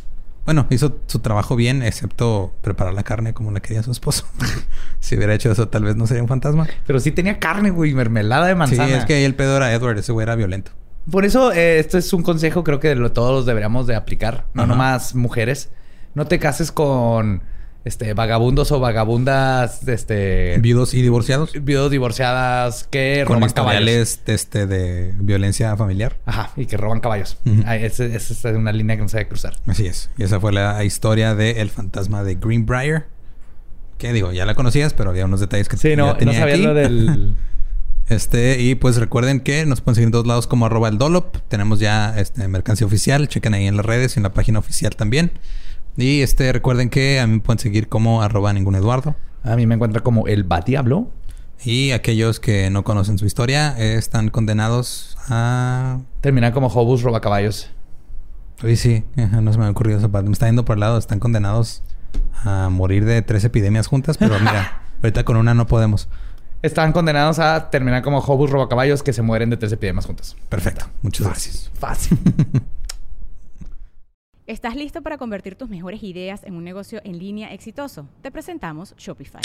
Bueno, 0.44 0.68
hizo 0.70 1.00
su 1.06 1.18
trabajo 1.18 1.56
bien, 1.56 1.82
excepto 1.82 2.54
preparar 2.60 2.94
la 2.94 3.02
carne 3.02 3.34
como 3.34 3.50
la 3.50 3.58
quería 3.58 3.82
su 3.82 3.90
esposo. 3.90 4.26
si 5.00 5.16
hubiera 5.16 5.34
hecho 5.34 5.50
eso, 5.50 5.68
tal 5.68 5.82
vez 5.82 5.96
no 5.96 6.06
sería 6.06 6.22
un 6.22 6.28
fantasma. 6.28 6.68
Pero 6.86 7.00
sí 7.00 7.10
tenía 7.10 7.40
carne, 7.40 7.70
güey, 7.70 7.94
mermelada 7.94 8.46
de 8.46 8.54
manzana. 8.54 8.86
Sí, 8.86 8.92
es 8.92 9.04
que 9.06 9.14
ahí 9.14 9.24
el 9.24 9.34
pedo 9.34 9.56
era 9.56 9.72
Edward, 9.72 9.98
ese 9.98 10.12
güey 10.12 10.22
era 10.22 10.36
violento. 10.36 10.70
Por 11.10 11.24
eso, 11.24 11.52
eh, 11.52 11.78
esto 11.78 11.98
es 11.98 12.12
un 12.12 12.22
consejo, 12.22 12.64
creo 12.64 12.80
que 12.80 12.94
lo- 12.94 13.12
todos 13.12 13.32
los 13.32 13.46
deberíamos 13.46 13.86
de 13.86 13.94
aplicar. 13.94 14.46
No 14.54 14.62
Ajá. 14.62 14.72
nomás 14.72 15.14
mujeres. 15.14 15.70
No 16.14 16.26
te 16.26 16.38
cases 16.38 16.72
con 16.72 17.42
este 17.84 18.14
vagabundos 18.14 18.72
o 18.72 18.80
vagabundas, 18.80 19.86
este 19.86 20.58
Viudos 20.58 20.92
y 20.94 21.02
divorciados. 21.02 21.52
viudos 21.62 21.92
divorciadas 21.92 22.88
que 22.90 23.22
Con 23.24 23.36
roban 23.36 23.52
caballos. 23.52 24.18
este, 24.26 24.66
de 24.66 25.14
violencia 25.20 25.76
familiar. 25.76 26.16
Ajá, 26.26 26.50
y 26.56 26.66
que 26.66 26.76
roban 26.76 26.98
caballos. 26.98 27.38
Esa 27.44 28.04
es 28.06 28.44
una 28.44 28.72
línea 28.72 28.96
que 28.96 29.02
no 29.02 29.08
se 29.08 29.18
debe 29.18 29.28
cruzar. 29.28 29.54
Así 29.68 29.86
es. 29.86 30.10
Y 30.18 30.24
esa 30.24 30.40
fue 30.40 30.52
la 30.52 30.82
historia 30.84 31.36
de 31.36 31.60
El 31.60 31.70
fantasma 31.70 32.24
de 32.24 32.34
Greenbrier. 32.34 33.06
Que 33.98 34.12
digo, 34.12 34.32
ya 34.32 34.44
la 34.44 34.54
conocías, 34.56 34.92
pero 34.92 35.10
había 35.10 35.24
unos 35.26 35.38
detalles 35.40 35.68
que 35.68 35.76
Sí, 35.76 35.94
no, 35.96 36.06
no 36.08 36.16
tenía 36.16 36.40
sabía 36.40 36.54
aquí. 36.54 36.62
lo 36.64 36.74
del. 36.74 37.36
Este, 38.08 38.60
y 38.60 38.76
pues 38.76 38.96
recuerden 38.96 39.40
que 39.40 39.66
nos 39.66 39.80
pueden 39.80 39.96
seguir 39.96 40.06
en 40.06 40.12
todos 40.12 40.26
lados 40.26 40.46
como 40.46 40.66
arroba 40.66 40.88
el 40.88 40.98
Dolop. 40.98 41.36
Tenemos 41.48 41.80
ya 41.80 42.18
este 42.18 42.46
mercancía 42.46 42.86
oficial. 42.86 43.28
Chequen 43.28 43.54
ahí 43.54 43.66
en 43.66 43.76
las 43.76 43.84
redes 43.84 44.16
y 44.16 44.20
en 44.20 44.22
la 44.22 44.32
página 44.32 44.58
oficial 44.58 44.94
también. 44.94 45.32
Y 45.96 46.20
este, 46.20 46.52
recuerden 46.52 46.88
que 46.88 47.20
a 47.20 47.26
mí 47.26 47.34
me 47.34 47.40
pueden 47.40 47.58
seguir 47.58 47.88
como 47.88 48.22
arroba 48.22 48.52
ningún 48.52 48.76
Eduardo. 48.76 49.16
A 49.42 49.56
mí 49.56 49.66
me 49.66 49.74
encuentra 49.74 50.02
como 50.02 50.26
el 50.26 50.44
Batiablo. 50.44 51.10
Y 51.64 51.92
aquellos 51.92 52.38
que 52.38 52.68
no 52.70 52.84
conocen 52.84 53.18
su 53.18 53.26
historia 53.26 53.74
eh, 53.78 53.96
están 53.96 54.28
condenados 54.28 55.16
a. 55.28 56.00
Terminan 56.20 56.52
como 56.52 56.68
Hobus 56.68 57.02
roba 57.02 57.20
caballos. 57.20 57.70
Uy, 58.62 58.76
sí, 58.76 59.04
ajá, 59.16 59.40
no 59.40 59.52
se 59.52 59.58
me 59.58 59.64
ha 59.64 59.70
ocurrido 59.70 59.98
esa 59.98 60.08
parte. 60.08 60.28
Me 60.28 60.32
está 60.34 60.46
yendo 60.46 60.64
por 60.64 60.76
el 60.76 60.80
lado. 60.80 60.98
Están 60.98 61.18
condenados 61.18 61.82
a 62.44 62.68
morir 62.70 63.04
de 63.04 63.22
tres 63.22 63.42
epidemias 63.44 63.86
juntas. 63.86 64.18
Pero 64.18 64.38
mira, 64.38 64.82
ahorita 65.02 65.24
con 65.24 65.36
una 65.36 65.54
no 65.54 65.66
podemos. 65.66 66.08
Están 66.66 66.92
condenados 66.92 67.38
a 67.38 67.70
terminar 67.70 68.02
como 68.02 68.18
Hobus 68.18 68.50
roba 68.50 68.68
caballos 68.68 69.04
que 69.04 69.12
se 69.12 69.22
mueren 69.22 69.50
de 69.50 69.56
tres 69.56 69.70
epidemias 69.70 70.04
juntas. 70.04 70.34
Perfecto. 70.48 70.86
Muchas 71.00 71.24
gracias. 71.24 71.70
Fácil. 71.74 72.18
¿Estás 74.48 74.74
listo 74.74 75.00
para 75.00 75.16
convertir 75.16 75.54
tus 75.54 75.68
mejores 75.68 76.02
ideas 76.02 76.42
en 76.42 76.56
un 76.56 76.64
negocio 76.64 77.00
en 77.04 77.20
línea 77.20 77.52
exitoso? 77.52 78.08
Te 78.20 78.32
presentamos 78.32 78.96
Shopify. 78.96 79.42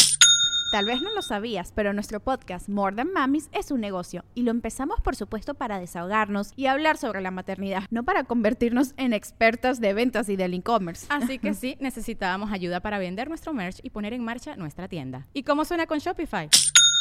Tal 0.71 0.85
vez 0.85 1.03
no 1.03 1.13
lo 1.13 1.21
sabías, 1.21 1.71
pero 1.75 1.93
nuestro 1.93 2.21
podcast 2.21 2.69
More 2.69 2.95
Than 2.95 3.13
Mamis 3.13 3.49
es 3.51 3.69
un 3.69 3.81
negocio 3.81 4.25
y 4.33 4.41
lo 4.41 4.49
empezamos 4.49 4.99
por 5.01 5.15
supuesto 5.15 5.53
para 5.53 5.79
desahogarnos 5.79 6.53
y 6.55 6.65
hablar 6.65 6.97
sobre 6.97 7.21
la 7.21 7.29
maternidad, 7.29 7.83
no 7.91 8.03
para 8.03 8.23
convertirnos 8.23 8.95
en 8.97 9.13
expertas 9.13 9.79
de 9.79 9.93
ventas 9.93 10.27
y 10.27 10.37
del 10.37 10.55
e-commerce. 10.55 11.05
Así 11.09 11.37
que 11.37 11.53
sí, 11.53 11.77
necesitábamos 11.79 12.51
ayuda 12.51 12.79
para 12.79 12.97
vender 12.97 13.29
nuestro 13.29 13.53
merch 13.53 13.79
y 13.83 13.91
poner 13.91 14.13
en 14.13 14.23
marcha 14.23 14.55
nuestra 14.55 14.87
tienda. 14.87 15.27
¿Y 15.33 15.43
cómo 15.43 15.65
suena 15.65 15.85
con 15.85 15.99
Shopify? 15.99 16.49